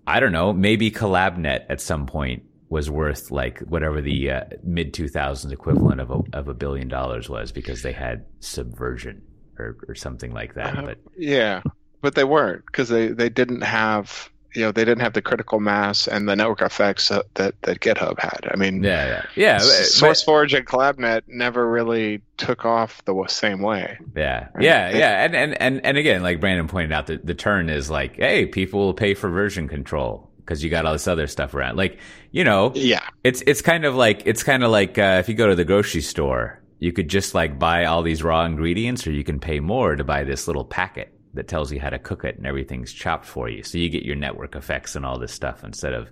[0.08, 4.94] I don't know, maybe CollabNet at some point was worth like whatever the uh, mid
[4.94, 9.22] 2000s equivalent of a, of a billion dollars was because they had subversion
[9.58, 10.78] or, or something like that.
[10.78, 11.62] Uh, but yeah,
[12.02, 15.60] but they weren't because they, they didn't have you know they didn't have the critical
[15.60, 18.48] mass and the network effects that that, that GitHub had.
[18.52, 19.58] I mean, yeah, yeah, yeah.
[19.58, 23.98] SourceForge and CollabNet never really took off the same way.
[24.16, 24.64] Yeah, right?
[24.64, 25.26] yeah, they, yeah.
[25.26, 28.46] And, and and and again, like Brandon pointed out, the the turn is like, hey,
[28.46, 31.78] people will pay for version control because you got all this other stuff around.
[31.78, 32.00] Like,
[32.32, 35.36] you know, yeah, it's it's kind of like it's kind of like uh, if you
[35.36, 39.12] go to the grocery store, you could just like buy all these raw ingredients, or
[39.12, 42.24] you can pay more to buy this little packet that tells you how to cook
[42.24, 43.64] it and everything's chopped for you.
[43.64, 46.10] So you get your network effects and all this stuff instead of.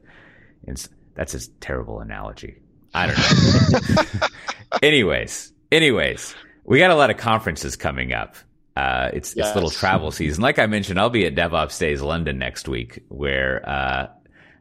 [1.15, 2.61] That's a terrible analogy.
[2.93, 4.27] I don't know.
[4.83, 8.35] anyways, anyways, we got a lot of conferences coming up.
[8.75, 9.47] Uh, it's yes.
[9.47, 10.43] it's little travel season.
[10.43, 14.07] Like I mentioned, I'll be at DevOps Days London next week, where uh,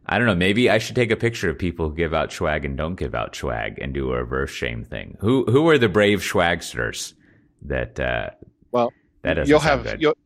[0.06, 0.34] I don't know.
[0.34, 3.14] Maybe I should take a picture of people who give out swag and don't give
[3.14, 5.18] out swag, and do a reverse shame thing.
[5.20, 7.12] Who who are the brave swagsters
[7.62, 8.00] that?
[8.00, 8.30] Uh,
[8.70, 10.16] well, that you'll have you'll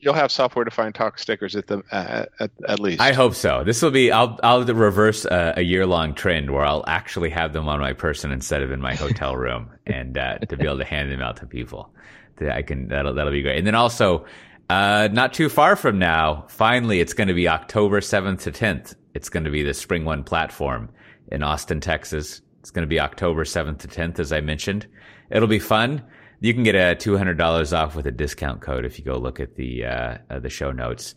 [0.00, 3.00] you'll have software defined talk stickers at the at, at, at, least.
[3.00, 3.62] I hope so.
[3.64, 7.52] This will be I'll I'll reverse a, a year long trend where I'll actually have
[7.52, 10.78] them on my person instead of in my hotel room, and uh, to be able
[10.78, 11.92] to hand them out to people.
[12.36, 13.58] That I can that'll that'll be great.
[13.58, 14.24] And then also,
[14.70, 18.94] uh, not too far from now, finally, it's going to be October seventh to tenth.
[19.14, 20.90] It's going to be the SpringOne platform
[21.32, 22.40] in Austin, Texas.
[22.60, 24.86] It's going to be October seventh to tenth, as I mentioned.
[25.30, 26.02] It'll be fun
[26.40, 29.18] you can get a two hundred dollars off with a discount code if you go
[29.18, 31.14] look at the uh, uh, the show notes.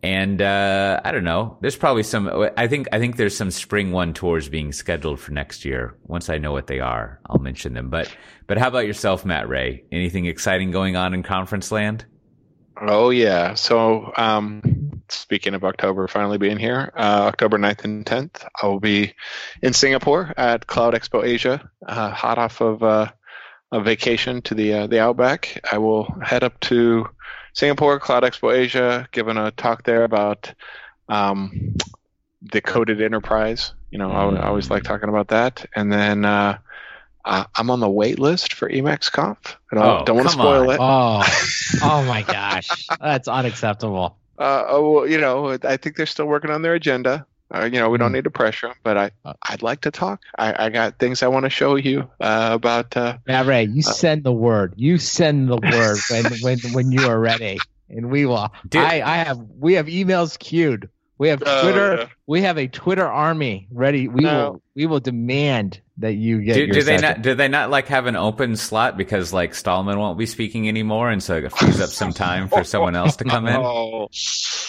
[0.00, 1.58] And uh, I don't know.
[1.60, 2.30] There's probably some.
[2.56, 5.96] I think I think there's some SpringOne tours being scheduled for next year.
[6.06, 7.90] Once I know what they are, I'll mention them.
[7.90, 8.14] But
[8.46, 9.84] but how about yourself, Matt Ray?
[9.90, 12.04] Anything exciting going on in conference land?
[12.80, 13.54] Oh yeah.
[13.54, 18.80] So um, speaking of October finally being here, uh, October 9th and 10th, I will
[18.80, 19.14] be
[19.62, 23.10] in Singapore at Cloud Expo Asia, uh, hot off of uh,
[23.70, 27.08] a vacation to the uh, the Outback, I will head up to
[27.52, 30.52] Singapore, Cloud Expo Asia, giving a talk there about
[31.08, 31.74] um,
[32.64, 33.74] coded enterprise.
[33.90, 34.10] You know.
[34.10, 35.66] I, I, always like talking about that.
[35.74, 36.58] And then uh,
[37.24, 39.56] I'm on the wait list for EmacsConf.
[39.70, 40.74] I don't, oh, don't want to spoil on.
[40.74, 40.78] it.
[40.80, 41.22] Oh,
[41.82, 44.16] oh my gosh, that's unacceptable.
[44.38, 47.26] Uh, oh, well, you know, I think they're still working on their agenda.
[47.54, 48.16] Uh, you know, we don't hmm.
[48.16, 49.32] need to pressure him, but I, uh.
[49.48, 50.22] I'd like to talk.
[50.38, 52.96] I, I got things I want to show you uh, about.
[52.96, 54.74] Uh, yeah, Ray, you uh, send the word.
[54.76, 58.52] You send the word when, when, when you are ready, and we will.
[58.68, 58.82] Dude.
[58.82, 60.90] I, I have, we have emails queued.
[61.18, 61.96] We have oh, Twitter.
[61.96, 62.08] Yeah.
[62.26, 64.06] We have a Twitter army ready.
[64.06, 64.30] We no.
[64.30, 64.62] will.
[64.76, 66.54] We will demand that you get.
[66.54, 67.22] Do, do they not?
[67.22, 71.10] Do they not like have an open slot because like Stallman won't be speaking anymore,
[71.10, 73.58] and so it frees up some time for someone else to come in?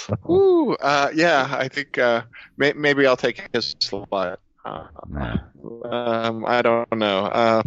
[0.10, 1.47] Oh, Ooh, uh, yeah.
[1.52, 2.24] I think uh,
[2.58, 4.39] may, maybe I'll take his slot.
[4.66, 5.38] Uh, Nah.
[5.86, 7.26] um, I don't know.
[7.26, 7.64] Uh,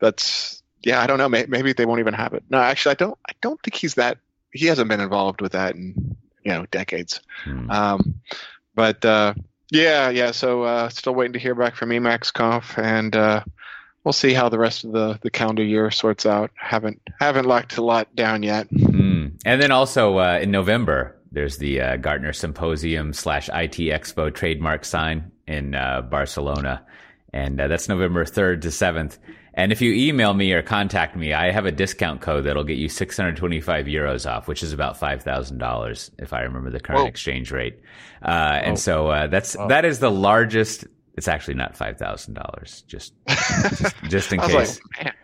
[0.00, 1.00] that's yeah.
[1.00, 1.28] I don't know.
[1.28, 2.42] May- Maybe they won't even have it.
[2.50, 3.18] No, actually, I don't.
[3.28, 4.18] I don't think he's that.
[4.52, 6.16] He hasn't been involved with that in
[6.48, 7.20] you know decades.
[7.44, 7.70] Hmm.
[7.70, 8.14] Um,
[8.74, 9.34] but uh,
[9.70, 10.30] yeah, yeah.
[10.30, 13.44] So uh, still waiting to hear back from EmacsConf, and uh,
[14.02, 16.50] we'll see how the rest of the, the calendar year sorts out.
[16.54, 18.70] Haven't haven't locked a lot down yet.
[18.70, 19.38] Mm.
[19.44, 24.86] And then also uh, in November, there's the uh, Gartner Symposium slash IT Expo trademark
[24.86, 26.84] sign in uh, Barcelona,
[27.34, 29.18] and uh, that's November third to seventh.
[29.58, 32.78] And if you email me or contact me, I have a discount code that'll get
[32.78, 37.02] you 625 euros off, which is about five thousand dollars if I remember the current
[37.02, 37.08] Whoa.
[37.08, 37.80] exchange rate.
[38.22, 38.76] Uh, and Oh.
[38.76, 39.66] so uh, that's Oh.
[39.68, 40.86] that is the largest.
[41.16, 43.12] It's actually not five thousand dollars, just
[44.08, 44.80] just in I was case.
[44.96, 45.14] like, man,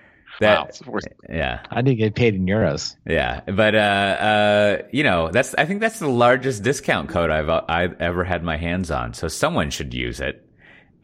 [0.41, 0.99] that wow,
[1.31, 1.61] yeah.
[1.71, 2.97] I didn't get paid in euros.
[3.07, 7.49] Yeah, but uh, uh, you know, that's I think that's the largest discount code I've
[7.69, 9.15] I've ever had my hands on.
[9.15, 10.45] So someone should use it.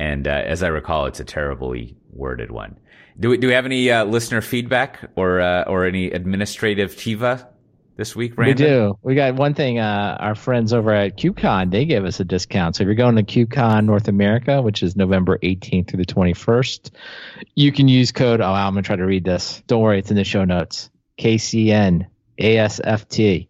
[0.01, 2.77] And uh, as I recall, it's a terribly worded one.
[3.19, 7.47] Do we do we have any uh, listener feedback or uh, or any administrivia
[7.97, 8.65] this week, Brandon?
[8.65, 8.99] We do.
[9.03, 9.79] We got one thing.
[9.79, 12.77] Uh, our friends over at KubeCon, they gave us a discount.
[12.77, 16.91] So if you're going to KubeCon North America, which is November 18th through the 21st,
[17.55, 18.41] you can use code.
[18.41, 19.63] Oh, I'm gonna try to read this.
[19.67, 20.91] Don't worry, it's in the show notes.
[21.19, 22.07] KCN
[22.39, 23.49] ASFT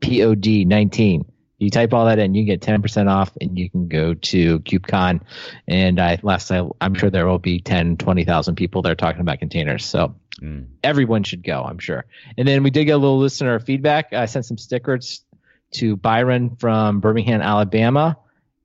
[0.00, 1.24] POD 19.
[1.58, 5.22] You type all that in, you get 10% off, and you can go to KubeCon.
[5.66, 9.38] And I last I, I'm sure there will be 10, 20,000 people there talking about
[9.38, 9.84] containers.
[9.84, 10.66] So Mm.
[10.84, 12.04] everyone should go, I'm sure.
[12.36, 14.12] And then we did get a little listener feedback.
[14.12, 15.24] I sent some stickers
[15.72, 18.16] to Byron from Birmingham, Alabama,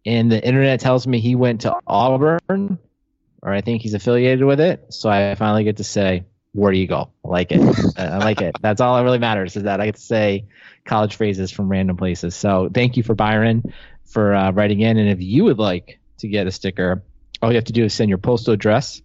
[0.06, 2.78] and the internet tells me he went to Auburn,
[3.41, 4.94] or I think he's affiliated with it.
[4.94, 7.12] So I finally get to say War Eagle.
[7.26, 7.62] I like it.
[7.98, 8.56] I like it.
[8.62, 10.46] That's all that really matters is that I get to say
[10.86, 12.36] college phrases from random places.
[12.36, 13.63] So thank you for Byron
[14.05, 14.97] for uh, writing in.
[14.97, 17.03] And if you would like to get a sticker,
[17.41, 19.01] all you have to do is send your postal address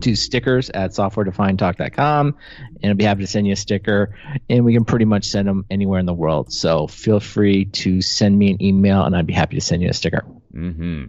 [0.00, 2.36] to stickers at softwaredefinedtalk.com
[2.82, 4.16] and I'll be happy to send you a sticker
[4.48, 6.52] and we can pretty much send them anywhere in the world.
[6.52, 9.88] So feel free to send me an email and I'd be happy to send you
[9.88, 10.24] a sticker.
[10.54, 11.04] Mm-hmm.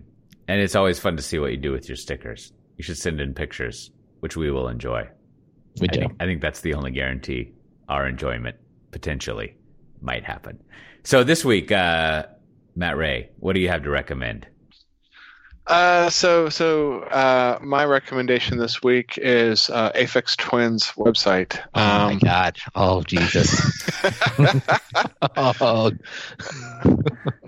[0.48, 2.52] And it's always fun to see what you do with your stickers.
[2.78, 5.08] You should send in pictures, which we will enjoy.
[5.80, 6.00] We I do.
[6.00, 7.54] think, I think that's the only guarantee
[7.88, 8.58] our enjoyment
[8.92, 9.56] potentially
[10.06, 10.64] might happen.
[11.04, 12.28] So this week, uh,
[12.76, 14.48] Matt Ray, what do you have to recommend?
[15.68, 21.60] Uh, so so uh, my recommendation this week is uh, Aphex Twins website.
[21.74, 22.58] Oh my Um, God.
[22.76, 23.50] Oh, Jesus.
[25.38, 25.92] oh,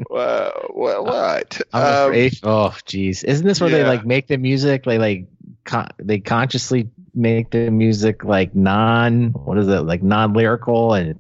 [0.10, 1.62] wha- wha- what?
[1.74, 2.39] Um, afraid.
[2.41, 3.24] Oh, jeez.
[3.24, 4.86] Isn't this where they like make the music?
[4.86, 5.28] They like
[5.64, 11.20] con- they consciously make the music like non what is it like non lyrical and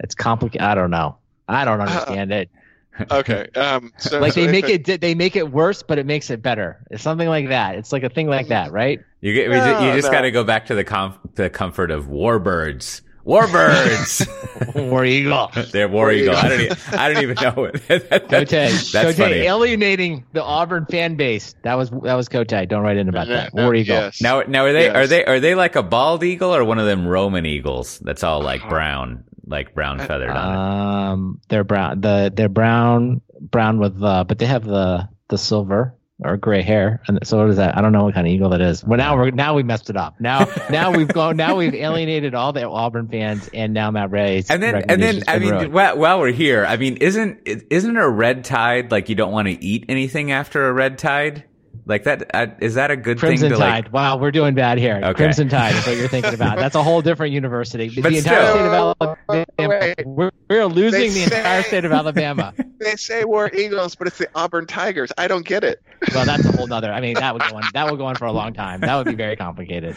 [0.00, 0.62] it's complicated.
[0.62, 1.16] I don't know.
[1.48, 2.50] I don't understand it.
[3.10, 3.46] okay.
[3.54, 6.30] Um, so, Like so they make Aphex- it they make it worse, but it makes
[6.30, 6.84] it better.
[6.90, 7.76] It's something like that.
[7.76, 9.00] It's like a thing like that, right?
[9.20, 10.12] You get, we ju- you just no.
[10.12, 13.02] got to go back to the com- the comfort of warbirds.
[13.24, 14.26] Warbirds.
[14.90, 15.50] War Eagle.
[15.70, 16.34] They're war War eagle.
[16.34, 16.68] I Eagle.
[16.68, 16.78] don't.
[16.78, 17.64] E- I don't even know.
[17.64, 17.86] it.
[17.88, 18.48] That- Coté,
[18.90, 19.34] that's Coté funny.
[19.36, 21.54] alienating the Auburn fan base.
[21.62, 22.66] That was that was Coté.
[22.68, 23.54] Don't write in about that.
[23.54, 23.96] No, War Eagle.
[23.96, 24.20] yes.
[24.22, 24.96] Now, now are they Yes.
[24.96, 27.98] are they are they like a bald eagle or one of them Roman eagles?
[28.00, 32.00] That's all like brown, like brown feathered on Um, they're brown.
[32.00, 37.00] The they're brown, brown with uh, but they have the the silver or gray hair.
[37.06, 37.76] And so what is that?
[37.76, 38.82] I don't know what kind of eagle that is.
[38.82, 40.20] Well, now we're now we messed it up.
[40.20, 41.36] Now now we've gone.
[41.36, 44.38] Now we've alienated all the Auburn fans, and now Matt Ray.
[44.38, 44.50] it.
[44.50, 48.08] And then and then I mean, while, while we're here, I mean, isn't isn't a
[48.08, 51.44] red tide like you don't want to eat anything after a red tide?
[51.88, 53.84] Like that uh, is that a good Crimson thing to like?
[53.86, 53.92] Tide.
[53.92, 54.96] wow, we're doing bad here.
[55.02, 55.14] Okay.
[55.14, 56.58] Crimson Tide is what you're thinking about.
[56.58, 57.88] That's a whole different university.
[58.02, 59.16] But the entire still- state of Alabama.
[59.58, 60.06] Wait.
[60.06, 62.52] We're, we're losing They the entire state of Alabama.
[62.78, 65.10] They say War Eagles, but it's the Auburn Tigers.
[65.18, 65.82] I don't get it.
[66.14, 66.92] Well, that's a whole nother.
[66.92, 67.64] I mean, that would go on.
[67.74, 68.82] That would go on for a long time.
[68.82, 69.96] That would be very complicated.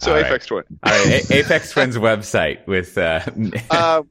[0.00, 0.30] So All right.
[0.30, 0.64] Aphex Twin.
[0.82, 3.20] All right, A- Aphex Twins website with uh,
[3.70, 4.02] uh,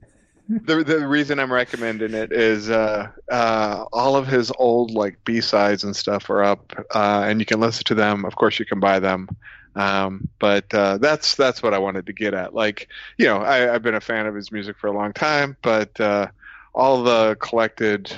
[0.50, 5.41] the the reason I'm recommending it is uh, uh, all of his old like B
[5.41, 8.26] sides and stuff are up, uh, and you can listen to them.
[8.26, 9.30] Of course, you can buy them,
[9.76, 12.54] um, but uh, that's that's what I wanted to get at.
[12.54, 12.88] Like,
[13.18, 16.00] you know, I, I've been a fan of his music for a long time, but
[16.02, 16.28] uh,
[16.74, 18.12] all the collected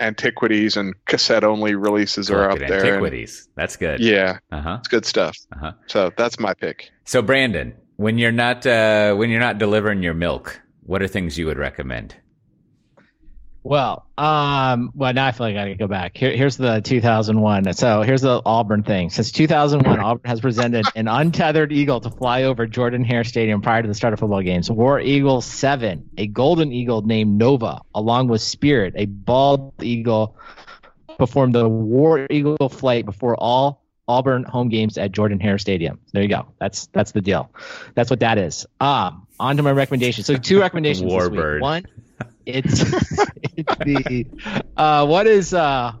[0.00, 2.72] antiquities and cassette only releases are up there.
[2.78, 3.48] and- antiquities.
[3.54, 4.00] That's good.
[4.00, 4.76] yeah, Uh huh.
[4.80, 5.36] it's good stuff.
[5.52, 5.72] Uh-huh.
[5.86, 6.90] So that's my pick.
[7.04, 11.38] So Brandon, when you're not uh, when you're not delivering your milk, what are things
[11.38, 12.14] you would recommend?
[13.66, 16.18] Well, um, well, now I feel like I gotta go back.
[16.18, 17.72] Here, here's the 2001.
[17.72, 19.08] So here's the Auburn thing.
[19.08, 23.80] Since 2001, Auburn has presented an untethered eagle to fly over Jordan Hare Stadium prior
[23.80, 24.70] to the start of football games.
[24.70, 30.36] War Eagle 7, a golden eagle named Nova, along with Spirit, a bald eagle,
[31.16, 35.98] performed the War Eagle flight before all Auburn home games at Jordan Hare Stadium.
[36.12, 36.48] There you go.
[36.60, 37.50] That's that's the deal.
[37.94, 38.66] That's what that is.
[38.78, 40.24] Um, on to my recommendation.
[40.24, 41.38] So two recommendations this week.
[41.40, 41.60] Warbird.
[41.60, 41.86] One,
[42.46, 42.80] it's,
[43.56, 44.26] it's the
[44.76, 45.92] uh, what is uh,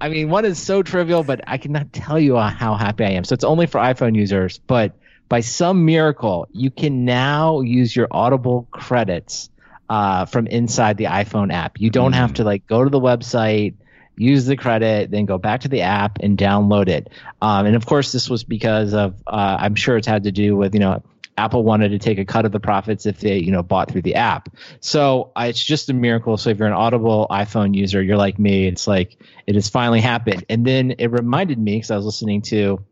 [0.00, 3.24] I mean, one is so trivial, but I cannot tell you how happy I am.
[3.24, 4.92] So it's only for iPhone users, but
[5.28, 9.50] by some miracle, you can now use your Audible credits
[9.88, 11.80] uh, from inside the iPhone app.
[11.80, 13.74] You don't have to like go to the website,
[14.16, 17.08] use the credit, then go back to the app and download it.
[17.42, 20.56] Um, and of course, this was because of uh, I'm sure it's had to do
[20.56, 21.02] with you know
[21.38, 24.02] Apple wanted to take a cut of the profits if they, you know, bought through
[24.02, 24.48] the app.
[24.80, 26.36] So it's just a miracle.
[26.36, 28.66] So if you're an Audible iPhone user, you're like me.
[28.66, 30.44] It's like it has finally happened.
[30.48, 32.84] And then it reminded me because I was listening to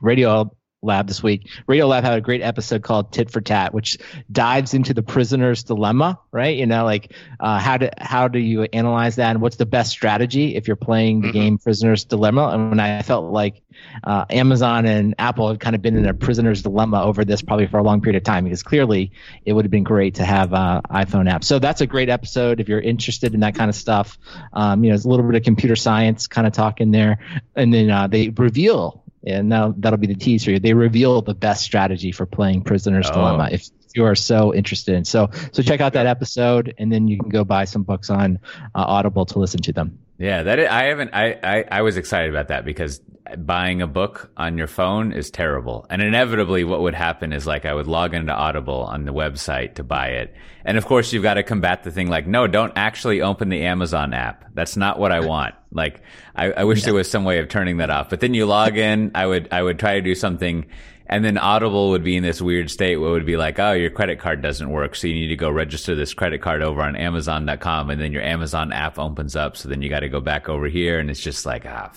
[0.00, 0.54] Radio
[0.84, 1.48] Lab this week.
[1.68, 3.98] Radiolab had a great episode called "Tit for Tat," which
[4.30, 6.18] dives into the prisoner's dilemma.
[6.30, 6.56] Right?
[6.56, 9.90] You know, like uh, how do how do you analyze that, and what's the best
[9.90, 11.32] strategy if you're playing the Mhm.
[11.32, 12.48] game Prisoner's Dilemma?
[12.48, 13.62] And when I felt like
[14.04, 17.66] uh, Amazon and Apple had kind of been in a prisoner's dilemma over this probably
[17.66, 19.10] for a long period of time, because clearly
[19.44, 21.44] it would have been great to have uh, iPhone apps.
[21.44, 24.16] So that's a great episode if you're interested in that kind of stuff.
[24.52, 27.18] Um, you know, there's a little bit of computer science kind of talk in there,
[27.56, 30.58] and then uh, they reveal and now that'll be the tease for you.
[30.60, 33.14] They reveal the best strategy for playing Prisoner's Oh.
[33.14, 34.94] Dilemma if you are so interested.
[34.94, 35.04] in.
[35.04, 38.38] So so check out that episode, and then you can go buy some books on
[38.74, 39.98] uh, Audible to listen to them.
[40.24, 41.10] Yeah, that is, I haven't.
[41.12, 42.98] I, I I was excited about that because
[43.36, 47.66] buying a book on your phone is terrible, and inevitably, what would happen is like
[47.66, 51.22] I would log into Audible on the website to buy it, and of course, you've
[51.22, 54.46] got to combat the thing like, no, don't actually open the Amazon app.
[54.54, 55.56] That's not what I want.
[55.70, 56.00] Like,
[56.34, 58.08] I, I wish there was some way of turning that off.
[58.08, 60.64] But then you log in, I would I would try to do something.
[61.06, 63.72] And then Audible would be in this weird state where it would be like, oh,
[63.72, 64.94] your credit card doesn't work.
[64.96, 67.90] So you need to go register this credit card over on Amazon.com.
[67.90, 69.56] And then your Amazon app opens up.
[69.56, 70.98] So then you got to go back over here.
[70.98, 71.90] And it's just like, ah,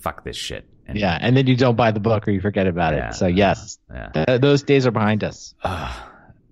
[0.00, 0.64] fuck this shit.
[0.88, 3.10] And, Yeah, and then you don't buy the book or you forget about Yeah.
[3.10, 3.14] it.
[3.14, 4.08] So yes, Yeah.
[4.26, 5.54] th- those days are behind us.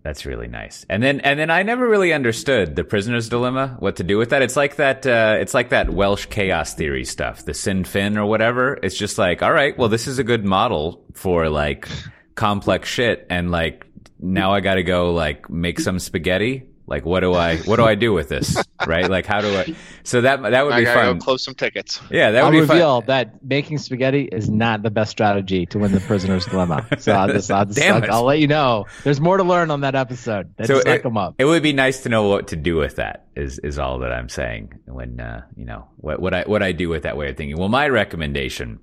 [0.09, 0.87] That's really nice.
[0.89, 4.31] And then, and then I never really understood the prisoner's dilemma, what to do with
[4.31, 4.41] that.
[4.41, 8.79] It's like that, uh, it's like that Welsh chaos theory stuff, the Cynefin or whatever.
[8.83, 11.91] It's just like, all right, well, this is a good model for like
[12.37, 13.27] complex shit.
[13.29, 13.87] And like,
[14.19, 16.71] now I got to go like make some spaghetti.
[16.89, 18.57] Like, what do I, what do I do with this?
[18.87, 19.09] Right?
[19.11, 19.75] Like, how do I,
[20.05, 21.19] so that, that would I be gotta fun.
[21.19, 22.01] go close some tickets.
[22.11, 23.07] Yeah, that I'll would be reveal fun.
[23.09, 26.87] that making spaghetti is not the best strategy to win the prisoner's dilemma.
[26.99, 28.11] So I'll just, I'll, just I'll.
[28.11, 28.87] I'll let you know.
[29.05, 30.55] There's more to learn on that episode.
[30.57, 31.35] That's So so not it- come up.
[31.39, 33.27] It would be nice to know what to do with that.
[33.37, 34.73] Is is all that I'm saying.
[34.87, 37.57] When uh, you know what what I what I do with that way of thinking.
[37.59, 38.81] Well, my recommendation.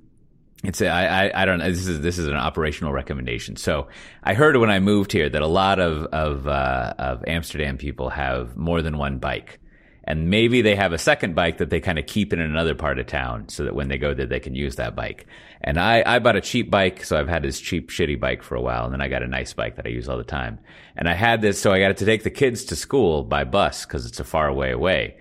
[0.68, 1.70] It's a, I, I I don't know.
[1.70, 3.55] This is this is an operational recommendation.
[3.55, 3.88] So
[4.24, 8.09] I heard when I moved here that a lot of of uh, of Amsterdam people
[8.09, 9.59] have more than one bike,
[10.03, 12.99] and maybe they have a second bike that they kind of keep in another part
[12.99, 15.28] of town, so that when they go there they can use that bike.
[15.61, 18.55] And I I bought a cheap bike, so I've had this cheap shitty bike for
[18.55, 20.59] a while, and then I got a nice bike that I use all the time.
[20.95, 23.86] And I had this, so I got to take the kids to school by bus
[23.86, 25.18] because it's a far way away,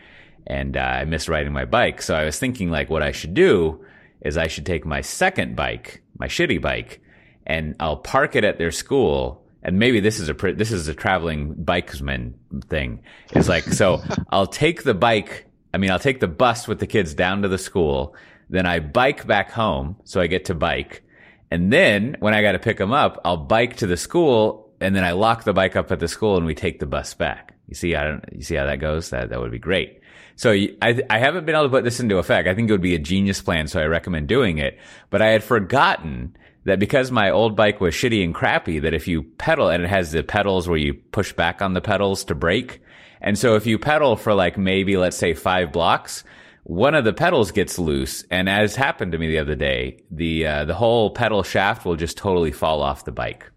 [0.46, 2.02] and uh, I miss riding my bike.
[2.02, 3.84] So I was thinking like what I should do
[4.24, 7.00] is I should take my second bike, my shitty bike,
[7.46, 9.44] and I'll park it at their school.
[9.62, 13.02] And maybe this is a this is a traveling bikesman thing.
[13.32, 15.46] It's like so I'll take the bike.
[15.72, 18.14] I mean, I'll take the bus with the kids down to the school.
[18.50, 21.02] Then I bike back home, so I get to bike.
[21.50, 24.94] And then when I got to pick them up, I'll bike to the school, and
[24.94, 27.54] then I lock the bike up at the school, and we take the bus back.
[27.68, 28.24] You see, I don't.
[28.32, 29.10] You see how that goes?
[29.10, 30.00] That that would be great.
[30.36, 32.48] So I haven't been able to put this into effect.
[32.48, 34.78] I think it would be a genius plan, so I recommend doing it.
[35.10, 39.06] But I had forgotten that because my old bike was shitty and crappy, that if
[39.06, 42.34] you pedal and it has the pedals where you push back on the pedals to
[42.34, 42.80] brake,
[43.20, 46.24] and so if you pedal for like maybe let's say five blocks,
[46.64, 50.46] one of the pedals gets loose, and as happened to me the other day, the
[50.46, 53.50] uh, the whole pedal shaft will just totally fall off the bike,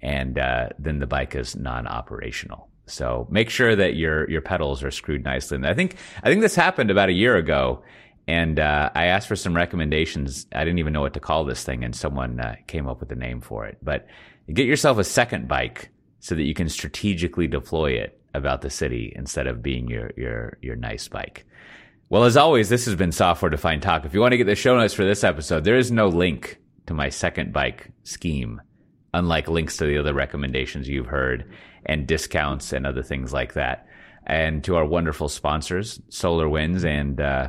[0.00, 2.68] and uh, then the bike is non-operational.
[2.86, 5.56] So make sure that your your pedals are screwed nicely.
[5.56, 7.82] And I think I think this happened about a year ago,
[8.28, 10.46] and uh, I asked for some recommendations.
[10.52, 13.10] I didn't even know what to call this thing, and someone uh, came up with
[13.12, 13.78] a name for it.
[13.82, 14.06] But
[14.52, 15.90] get yourself a second bike
[16.20, 20.58] so that you can strategically deploy it about the city instead of being your your
[20.60, 21.46] your nice bike.
[22.10, 24.04] Well, as always, this has been Software Defined Talk.
[24.04, 26.58] If you want to get the show notes for this episode, there is no link
[26.86, 28.60] to my second bike scheme,
[29.14, 31.50] unlike links to the other recommendations you've heard
[31.86, 33.88] and discounts and other things like that.
[34.26, 37.48] And to our wonderful sponsors, SolarWinds and uh,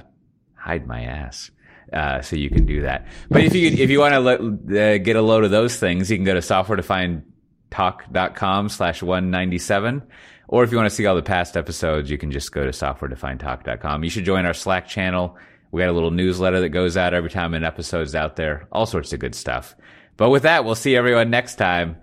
[0.55, 1.51] Hide My Ass.
[1.93, 3.05] Uh, so you can do that.
[3.29, 6.17] But if you if you want to uh, get a load of those things, you
[6.17, 10.01] can go to softwaredefinedtalk.com slash 197.
[10.47, 12.71] Or if you want to see all the past episodes, you can just go to
[12.71, 14.03] softwaredefinedtalk.com.
[14.03, 15.37] You should join our Slack channel
[15.71, 18.67] We got a little newsletter that goes out every time an episode's out there.
[18.71, 19.75] All sorts of good stuff.
[20.17, 21.97] But with that, we'll see everyone next time.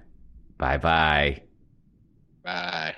[0.59, 1.43] Bye bye.
[2.43, 2.97] Bye.